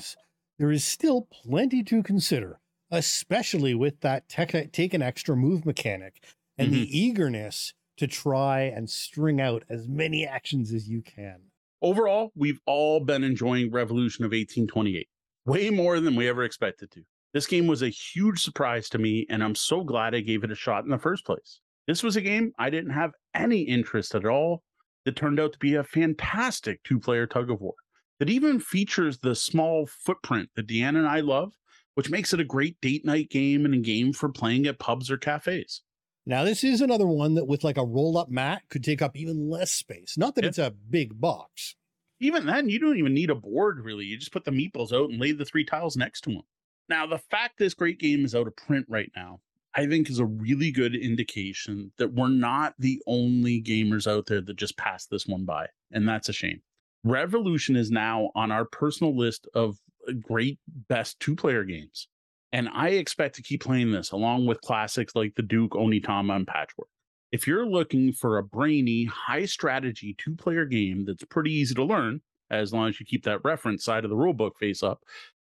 [0.60, 2.60] there is still plenty to consider,
[2.92, 6.22] especially with that tech- take an extra move mechanic
[6.58, 6.82] and mm-hmm.
[6.82, 11.40] the eagerness to try and string out as many actions as you can.
[11.82, 15.08] Overall, we've all been enjoying Revolution of 1828
[15.48, 17.02] way more than we ever expected to.
[17.34, 20.52] This game was a huge surprise to me, and I'm so glad I gave it
[20.52, 21.62] a shot in the first place.
[21.88, 24.62] This was a game I didn't have any interest at all
[25.06, 27.76] that turned out to be a fantastic two player tug of war
[28.20, 31.54] that even features the small footprint that Deanna and I love,
[31.96, 35.10] which makes it a great date night game and a game for playing at pubs
[35.10, 35.82] or cafes.
[36.26, 39.16] Now, this is another one that with like a roll up mat could take up
[39.16, 40.18] even less space.
[40.18, 41.76] Not that it's a big box.
[42.20, 44.06] Even then, you don't even need a board really.
[44.06, 46.44] You just put the meeples out and lay the three tiles next to them.
[46.90, 49.42] Now, the fact this great game is out of print right now
[49.78, 54.42] I think is a really good indication that we're not the only gamers out there
[54.42, 55.68] that just passed this one by.
[55.92, 56.62] And that's a shame.
[57.04, 59.78] Revolution is now on our personal list of
[60.10, 60.58] uh, great
[60.90, 62.08] best two player games.
[62.52, 66.48] And I expect to keep playing this along with classics like the Duke, Onitama, and
[66.48, 66.90] Patchwork.
[67.32, 71.84] If you're looking for a brainy, high strategy two player game that's pretty easy to
[71.84, 75.04] learn, as long as you keep that reference side of the rulebook face up,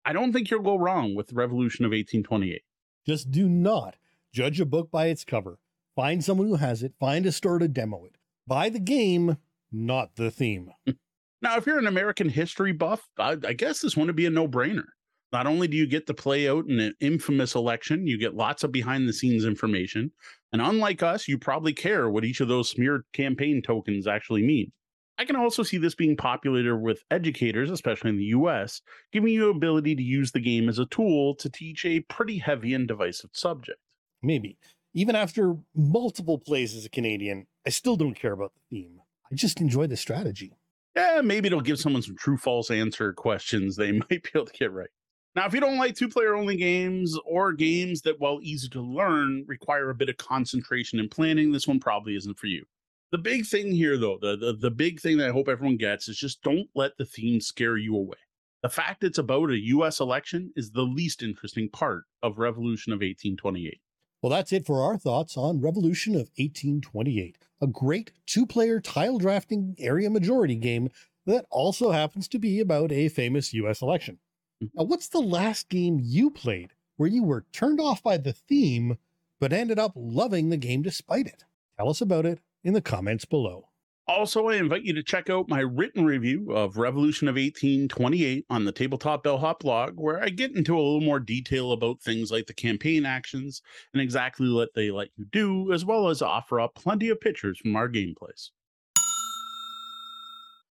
[0.04, 2.62] I don't think you'll go wrong with Revolution of 1828.
[3.06, 3.96] Just do not
[4.32, 5.58] Judge a book by its cover.
[5.96, 6.94] Find someone who has it.
[7.00, 8.16] Find a store to demo it.
[8.46, 9.38] Buy the game,
[9.72, 10.72] not the theme.
[11.40, 14.30] Now, if you're an American history buff, I, I guess this one would be a
[14.30, 14.86] no brainer.
[15.32, 18.64] Not only do you get to play out in an infamous election, you get lots
[18.64, 20.10] of behind the scenes information.
[20.52, 24.72] And unlike us, you probably care what each of those smear campaign tokens actually mean.
[25.18, 28.80] I can also see this being popular with educators, especially in the US,
[29.12, 32.72] giving you ability to use the game as a tool to teach a pretty heavy
[32.72, 33.80] and divisive subject.
[34.22, 34.58] Maybe.
[34.94, 39.00] Even after multiple plays as a Canadian, I still don't care about the theme.
[39.30, 40.56] I just enjoy the strategy.
[40.96, 44.52] Yeah, maybe it'll give someone some true false answer questions they might be able to
[44.52, 44.88] get right.
[45.34, 48.80] Now, if you don't like two player only games or games that, while easy to
[48.80, 52.64] learn, require a bit of concentration and planning, this one probably isn't for you.
[53.12, 56.08] The big thing here, though, the, the, the big thing that I hope everyone gets
[56.08, 58.18] is just don't let the theme scare you away.
[58.62, 62.96] The fact it's about a US election is the least interesting part of Revolution of
[62.96, 63.80] 1828.
[64.20, 69.18] Well, that's it for our thoughts on Revolution of 1828, a great two player tile
[69.18, 70.88] drafting area majority game
[71.24, 74.18] that also happens to be about a famous US election.
[74.60, 74.66] Hmm.
[74.74, 78.98] Now, what's the last game you played where you were turned off by the theme
[79.40, 81.44] but ended up loving the game despite it?
[81.76, 83.68] Tell us about it in the comments below.
[84.08, 88.64] Also, I invite you to check out my written review of Revolution of 1828 on
[88.64, 92.46] the Tabletop Bellhop blog, where I get into a little more detail about things like
[92.46, 93.60] the campaign actions
[93.92, 97.58] and exactly what they let you do, as well as offer up plenty of pictures
[97.58, 98.48] from our gameplays.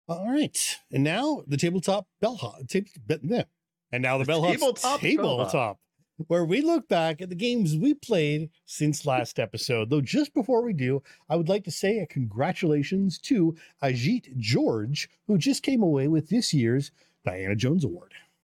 [0.09, 0.77] All right.
[0.91, 2.67] And now the tabletop bellhop.
[2.69, 2.87] Tab-
[3.93, 5.79] and now the bellhop tabletop tabletop,
[6.29, 9.91] where we look back at the games we played since last episode.
[9.91, 15.09] Though just before we do, I would like to say a congratulations to Ajit George,
[15.27, 16.91] who just came away with this year's
[17.25, 18.13] Diana Jones Award.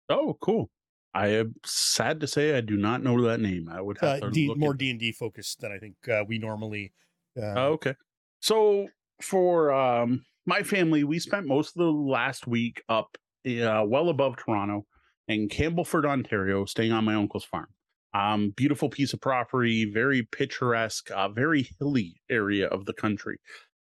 [0.08, 0.70] Oh, cool.
[1.14, 3.68] I am sad to say I do not know that name.
[3.70, 5.96] I would have Uh, to D- look more D and D focused than I think
[6.08, 6.92] uh, we normally.
[7.36, 7.94] Uh, Oh, okay.
[8.40, 8.88] So
[9.20, 14.36] for um my family, we spent most of the last week up uh, well above
[14.36, 14.86] Toronto
[15.34, 17.68] in Campbellford, Ontario, staying on my uncle's farm.
[18.14, 23.38] Um, beautiful piece of property, very picturesque, uh, very hilly area of the country.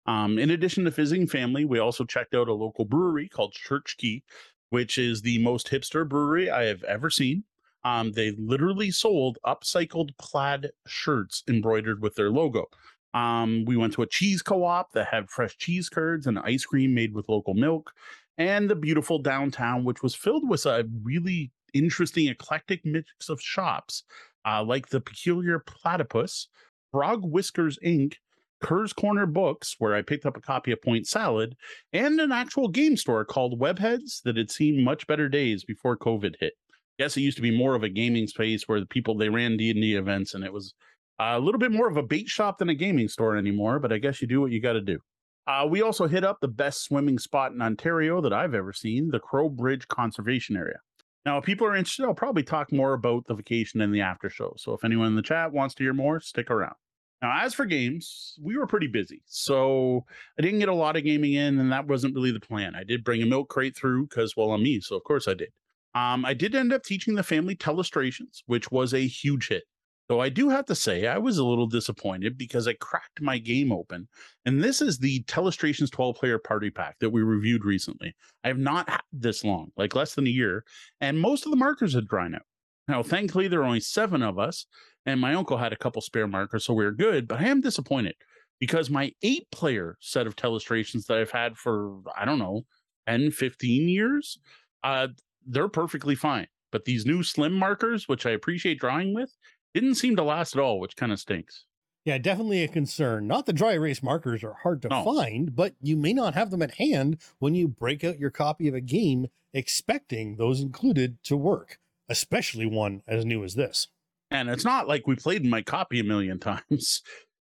[0.05, 3.95] Um, in addition to visiting family, we also checked out a local brewery called Church
[3.97, 4.23] Key,
[4.69, 7.43] which is the most hipster brewery I have ever seen.
[7.85, 12.65] Um, they literally sold upcycled plaid shirts embroidered with their logo.
[13.13, 16.93] Um, we went to a cheese co-op that had fresh cheese curds and ice cream
[16.93, 17.91] made with local milk,
[18.37, 24.03] and the beautiful downtown, which was filled with a really interesting, eclectic mix of shops,
[24.45, 26.47] uh, like the Peculiar Platypus,
[26.91, 28.15] Frog Whiskers Inc.,
[28.61, 31.55] Kerr's Corner Books, where I picked up a copy of Point Salad,
[31.91, 36.35] and an actual game store called Webheads that had seen much better days before COVID
[36.39, 36.53] hit.
[36.97, 39.57] Yes, it used to be more of a gaming space where the people they ran
[39.57, 40.73] D and D events, and it was
[41.19, 43.79] a little bit more of a bait shop than a gaming store anymore.
[43.79, 44.99] But I guess you do what you got to do.
[45.45, 49.09] Uh, we also hit up the best swimming spot in Ontario that I've ever seen,
[49.09, 50.77] the Crowe Bridge Conservation Area.
[51.25, 54.29] Now, if people are interested, I'll probably talk more about the vacation in the after
[54.29, 54.53] show.
[54.57, 56.75] So if anyone in the chat wants to hear more, stick around.
[57.21, 59.21] Now, as for games, we were pretty busy.
[59.25, 60.05] So
[60.37, 62.75] I didn't get a lot of gaming in, and that wasn't really the plan.
[62.75, 64.81] I did bring a milk crate through because, well, I'm me.
[64.81, 65.49] So of course I did.
[65.95, 69.63] Um, I did end up teaching the family telestrations, which was a huge hit.
[70.09, 73.37] Though I do have to say, I was a little disappointed because I cracked my
[73.37, 74.07] game open.
[74.45, 78.13] And this is the Telestrations 12 player party pack that we reviewed recently.
[78.43, 80.65] I have not had this long, like less than a year,
[80.99, 82.41] and most of the markers had dried out.
[82.87, 84.65] Now, thankfully, there are only seven of us,
[85.05, 87.61] and my uncle had a couple spare markers, so we were good, but I am
[87.61, 88.15] disappointed
[88.59, 92.65] because my eight player set of telestrations that I've had for, I don't know,
[93.07, 94.39] 10, 15 years,
[94.83, 95.07] uh,
[95.45, 96.47] they're perfectly fine.
[96.71, 99.31] But these new slim markers, which I appreciate drawing with,
[99.73, 101.65] didn't seem to last at all, which kind of stinks.
[102.05, 103.27] Yeah, definitely a concern.
[103.27, 105.03] Not the dry erase markers are hard to No.
[105.05, 108.67] find, but you may not have them at hand when you break out your copy
[108.67, 111.79] of a game expecting those included to work,
[112.09, 113.87] especially one as new as this.
[114.29, 116.39] And it's not like we played my copy a million
[116.69, 117.01] times,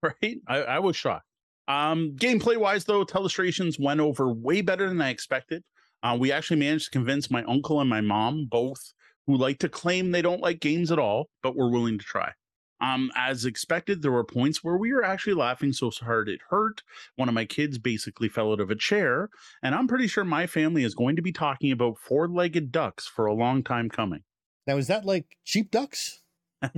[0.04, 0.38] right?
[0.48, 1.26] I, I was shocked.
[1.68, 5.64] Um, gameplay wise, though, Telestrations went over way better than I expected.
[6.04, 8.94] Uh, we actually managed to convince my uncle and my mom, both
[9.28, 12.32] who like to claim they don't like games at all, but were willing to try.
[12.82, 16.84] Um, as expected, there were points where we were actually laughing so hard it hurt.
[17.16, 19.30] One of my kids basically fell out of a chair,
[19.64, 23.08] and I'm pretty sure my family is going to be talking about four legged ducks
[23.08, 24.24] for a long time coming.
[24.68, 26.22] Now, is that like cheap ducks?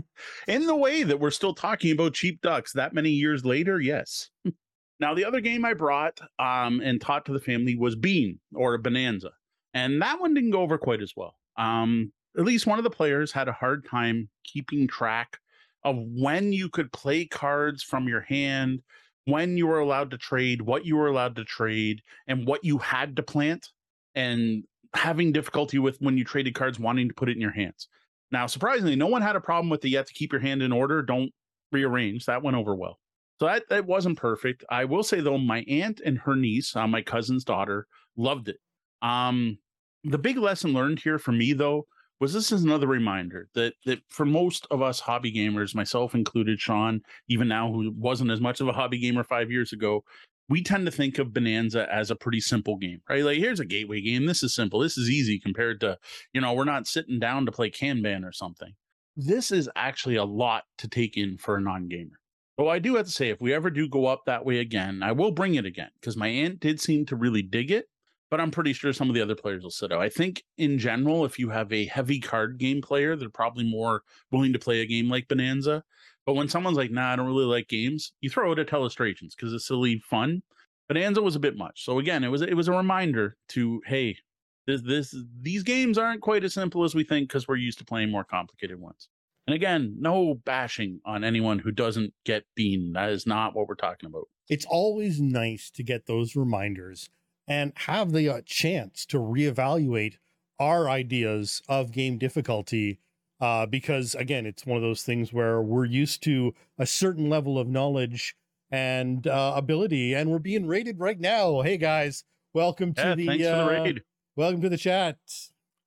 [0.47, 4.29] In the way that we're still talking about cheap ducks that many years later, yes.
[4.99, 8.77] now, the other game I brought um, and taught to the family was Bean or
[8.77, 9.31] Bohnanza.
[9.73, 11.35] And that one didn't go over quite as well.
[11.57, 15.39] Um, at least one of the players had a hard time keeping track
[15.83, 18.81] of when you could play cards from your hand,
[19.25, 22.77] when you were allowed to trade, what you were allowed to trade, and what you
[22.77, 23.69] had to plant,
[24.15, 27.87] and having difficulty with when you traded cards wanting to put it in your hands.
[28.31, 30.61] Now, surprisingly, no one had a problem with the you have to keep your hand
[30.61, 31.31] in order, don't
[31.71, 32.25] rearrange.
[32.25, 32.99] That went over well.
[33.39, 34.63] So that, that wasn't perfect.
[34.69, 38.57] I will say though, my aunt and her niece, uh, my cousin's daughter, loved it.
[39.01, 39.59] Um,
[40.03, 41.85] the big lesson learned here for me though
[42.19, 46.59] was this is another reminder that that for most of us hobby gamers, myself included,
[46.59, 50.03] Sean, even now who wasn't as much of a hobby gamer five years ago,
[50.49, 53.23] we tend to think of Bohnanza as a pretty simple game, right?
[53.23, 54.25] Like here's a gateway game.
[54.25, 54.79] This is simple.
[54.79, 55.97] This is easy compared to,
[56.33, 58.73] you know, we're not sitting down to play Kanban or something.
[59.15, 62.19] This is actually a lot to take in for a non-gamer.
[62.57, 65.03] Though I do have to say, if we ever do go up that way again,
[65.03, 67.87] I will bring it again because my aunt did seem to really dig it
[68.29, 70.01] but I'm pretty sure some of the other players will sit out.
[70.01, 74.03] I think in general, if you have a heavy card game player, they're probably more
[74.31, 75.83] willing to play a game like Bohnanza.
[76.25, 79.35] But when someone's like, nah, I don't really like games, you throw it at Telestrations
[79.35, 80.43] because it's silly fun.
[80.91, 81.83] Bohnanza was a bit much.
[81.83, 84.17] So again, it was it was a reminder to, hey,
[84.65, 87.85] this this these games aren't quite as simple as we think because we're used to
[87.85, 89.09] playing more complicated ones.
[89.47, 92.91] And again, no bashing on anyone who doesn't get Bean.
[92.93, 94.27] That is not what we're talking about.
[94.49, 97.09] It's always nice to get those reminders
[97.47, 100.15] and have the uh, chance to reevaluate
[100.59, 102.99] our ideas of game difficulty
[103.39, 107.59] uh, because again it's one of those things where we're used to a certain level
[107.59, 108.35] of knowledge
[108.71, 113.25] and uh, ability and we're being rated right now hey guys welcome to Yeah, the,
[113.27, 114.01] thanks uh, for the raid.
[114.35, 115.17] welcome to the chat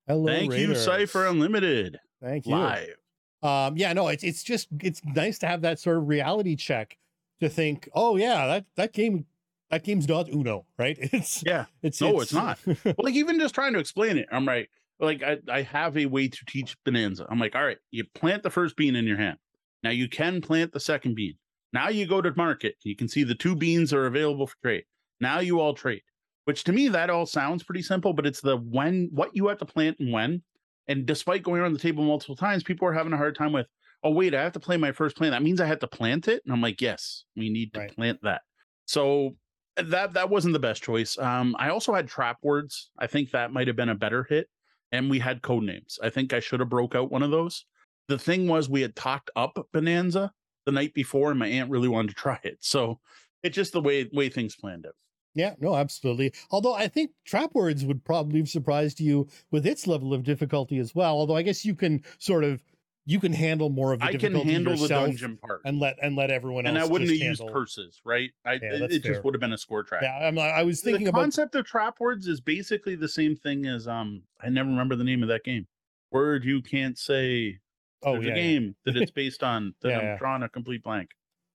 [0.07, 1.99] hello Thank you, Cipher Unlimited.
[2.23, 2.95] thank you Live.
[3.43, 6.97] um yeah no it's it's just it's nice to have that sort of reality check
[7.41, 9.27] to think oh yeah that that game
[9.71, 11.67] that game's not uno right it's Yeah.
[11.83, 12.59] it's No, it's not.
[12.85, 14.69] Well, like even just trying to explain it, I'm right.
[14.99, 17.27] Like I, I have a way to teach Bohnanza.
[17.31, 19.39] I'm like, all right, you plant the first bean in your hand.
[19.83, 21.35] Now you can plant the second bean.
[21.73, 22.75] Now you go to market.
[22.83, 24.85] You can see the two beans are available for trade.
[25.21, 26.03] Now you all trade.
[26.45, 29.59] Which to me that all sounds pretty simple, but it's the when what you have
[29.59, 30.43] to plant and when.
[30.89, 33.69] And despite going around the table multiple times, people are having a hard time with,
[34.03, 35.33] oh wait, I have to play my first plant.
[35.33, 36.43] That means I have to plant it.
[36.45, 37.95] And I'm like, yes, we need to Right.
[37.95, 38.43] plant that.
[38.87, 39.37] So
[39.83, 41.19] that that wasn't the best choice.
[41.19, 42.91] Um, I also had trap words.
[42.99, 44.49] I think that might have been a better hit.
[44.93, 45.99] And we had code names.
[46.03, 47.65] I think I should have broke out one of those.
[48.09, 50.31] The thing was, we had talked up Bohnanza
[50.67, 52.59] the night before, and my aunt really wanted to try it.
[52.61, 52.99] So
[53.43, 54.95] it's just the way way things planned out.
[55.35, 56.33] Yeah, no, absolutely.
[56.51, 60.79] Although I think trap words would probably have surprised you with its level of difficulty
[60.79, 61.13] as well.
[61.13, 62.63] Although I guess you can sort of
[63.11, 65.97] you can handle more of the I can difficulty handle the dungeon part, and let
[66.01, 66.85] and let everyone and else.
[66.85, 68.31] And I wouldn't have just used handle- curses, right?
[68.45, 70.03] I, Yeah, it, it just would have been a score track.
[70.03, 73.09] Yeah, I'm like, I was thinking the about concept of trap words is basically the
[73.09, 74.23] same thing as um.
[74.41, 75.67] I never remember the name of that game.
[76.13, 77.59] Word you can't say.
[78.05, 78.43] oh There's yeah, a yeah.
[78.43, 80.17] game that it's based on that Yeah, I'm yeah.
[80.19, 81.11] drawing a complete blank.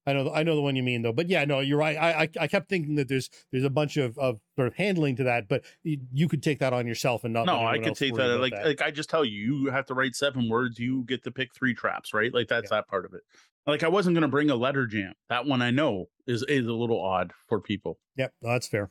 [0.06, 1.12] I know I know the one you mean though.
[1.12, 1.96] But yeah, no, you're right.
[1.96, 5.16] I I, I kept thinking that there's there's a bunch of of sort of handling
[5.16, 7.46] to that, but you, you could take that on yourself and not.
[7.46, 8.38] No, I could take that.
[8.38, 10.78] Like, like I just tell you, you have to write seven words.
[10.78, 12.32] You get to pick three traps, right?
[12.32, 13.22] Like that's that part of it.
[13.66, 15.14] Like I wasn't gonna bring a letter jam.
[15.28, 17.98] That one I know is is a little odd for people.
[18.16, 18.90] Yep, no, that's fair.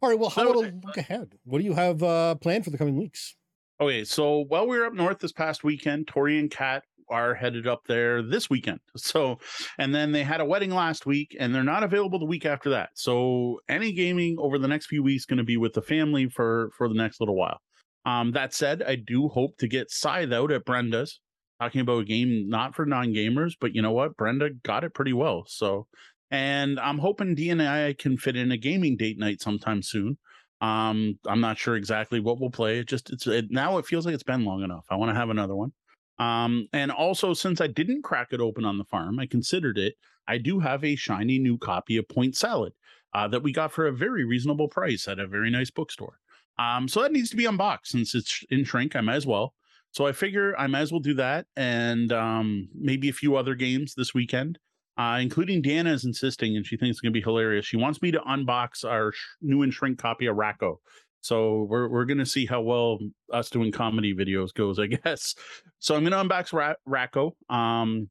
[0.00, 1.38] All right, well, how about a look ahead?
[1.44, 3.36] What do you have uh, planned for the coming weeks?
[3.80, 7.66] Okay, so while we were up north this past weekend, Tori and Kat are headed
[7.66, 8.80] up there this weekend.
[8.96, 9.38] So,
[9.78, 12.70] and then they had a wedding last week, and they're not available the week after
[12.70, 12.90] that.
[12.94, 16.70] So, any gaming over the next few weeks going to be with the family for
[16.76, 17.60] for the next little while.
[18.06, 21.20] Um, that said, I do hope to get Scythe out at Brenda's,
[21.60, 24.94] talking about a game not for non gamers, but you know what, Brenda got it
[24.94, 25.44] pretty well.
[25.46, 25.86] So,
[26.30, 30.18] and I'm hoping D and I can fit in a gaming date night sometime soon.
[30.60, 32.78] Um, I'm not sure exactly what we'll play.
[32.78, 34.84] It just it's it, now it feels like it's been long enough.
[34.90, 35.72] I want to have another one.
[36.18, 39.94] Um, and also since I didn't crack it open on the farm, I considered it.
[40.26, 42.72] I do have a shiny new copy of Point Salad
[43.14, 46.18] uh, that we got for a very reasonable price at a very nice bookstore.
[46.58, 48.94] Um, so that needs to be unboxed since it's in shrink.
[48.94, 49.54] I might as well.
[49.90, 53.54] So I figure I might as well do that and um, maybe a few other
[53.54, 54.58] games this weekend,
[54.96, 57.64] uh, including Deanna is insisting, and she thinks it's going to be hilarious.
[57.64, 60.80] She wants me to unbox our sh- new and shrink copy of Racco.
[61.24, 62.98] So we're we're gonna see how well
[63.32, 65.34] us doing comedy videos goes, I guess.
[65.78, 67.34] So I'm gonna unbox Ra- Racco.
[67.48, 68.10] Um,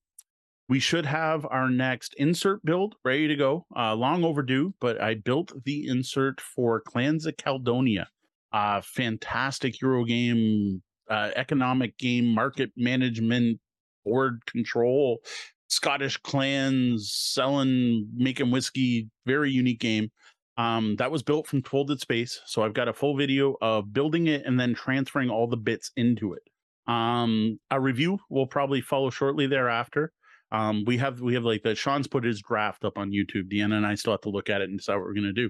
[0.67, 3.67] we should have our next insert build ready to go.
[3.75, 8.07] Uh, long overdue, but I built the insert for Clans of Caledonia.
[8.51, 13.59] Uh, fantastic Euro game, uh, economic game, market management,
[14.03, 15.19] board control,
[15.67, 19.07] Scottish clans selling, making whiskey.
[19.27, 20.11] Very unique game.
[20.57, 22.39] Um, that was built from Folded Space.
[22.45, 25.91] So I've got a full video of building it and then transferring all the bits
[25.95, 26.43] into it.
[26.91, 30.11] Um, a review will probably follow shortly thereafter.
[30.51, 33.51] Um, we have we have like the Sean's put his draft up on YouTube.
[33.51, 35.49] Deanna and I still have to look at it and decide what we're gonna do.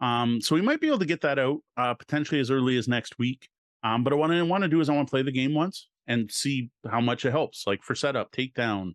[0.00, 2.86] Um, so we might be able to get that out uh, potentially as early as
[2.86, 3.48] next week.
[3.82, 5.88] Um, but what I want to do is I want to play the game once
[6.06, 7.66] and see how much it helps.
[7.66, 8.92] Like for setup, takedown,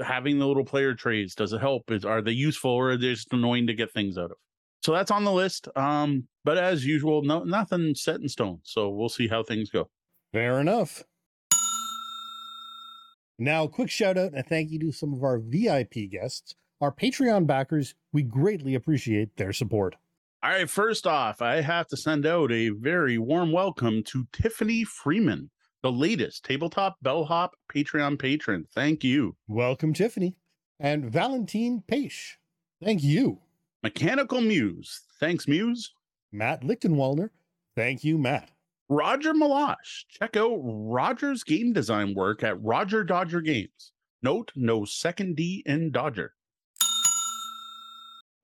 [0.00, 1.90] having the little player trays, does it help?
[1.90, 4.36] Is are they useful or are they just annoying to get things out of?
[4.82, 5.68] So that's on the list.
[5.76, 8.60] Um, but as usual, no nothing set in stone.
[8.64, 9.88] So we'll see how things go.
[10.32, 11.04] Fair enough.
[13.38, 17.46] Now, quick shout out and thank you to some of our VIP guests, our Patreon
[17.46, 17.94] backers.
[18.12, 19.96] We greatly appreciate their support.
[20.42, 24.82] All right, first off, I have to send out a very warm welcome to Tiffany
[24.82, 25.50] Freeman,
[25.82, 28.66] the latest tabletop bellhop Patreon patron.
[28.74, 29.36] Thank you.
[29.46, 30.36] Welcome, Tiffany.
[30.80, 32.32] And Valentine Paish.
[32.82, 33.38] Thank you.
[33.82, 35.02] Mechanical Muse.
[35.18, 35.92] Thanks, Muse.
[36.30, 37.30] Matt Lichtenwaldner.
[37.74, 38.50] Thank you, Matt.
[38.88, 40.04] Roger Malash.
[40.08, 43.92] Check out Roger's game design work at Roger Dodger Games.
[44.22, 46.34] Note no second D in Dodger.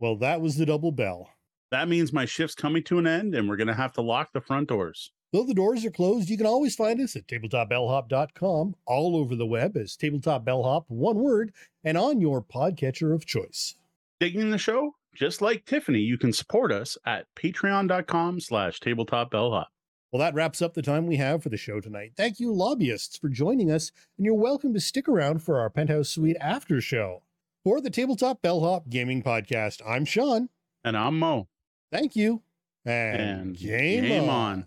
[0.00, 1.30] Well, that was the double bell.
[1.70, 4.32] That means my shift's coming to an end and we're going to have to lock
[4.32, 5.12] the front doors.
[5.32, 9.46] Though the doors are closed, you can always find us at tabletopbellhop.com, all over the
[9.46, 11.52] web as Tabletop Bellhop, one word,
[11.84, 13.74] and on your podcatcher of choice.
[14.20, 14.94] Digging the show?
[15.18, 19.64] Just like Tiffany, you can support us at patreon.com slash tabletopbellhop.
[20.12, 22.12] Well, that wraps up the time we have for the show tonight.
[22.16, 26.08] Thank you, lobbyists, for joining us, and you're welcome to stick around for our Penthouse
[26.10, 27.24] Suite after show.
[27.64, 30.50] For the Tabletop Bellhop Gaming Podcast, I'm Sean.
[30.84, 31.48] And I'm Mo.
[31.90, 32.42] Thank you.
[32.84, 34.28] And, And game, game on.
[34.30, 34.66] on.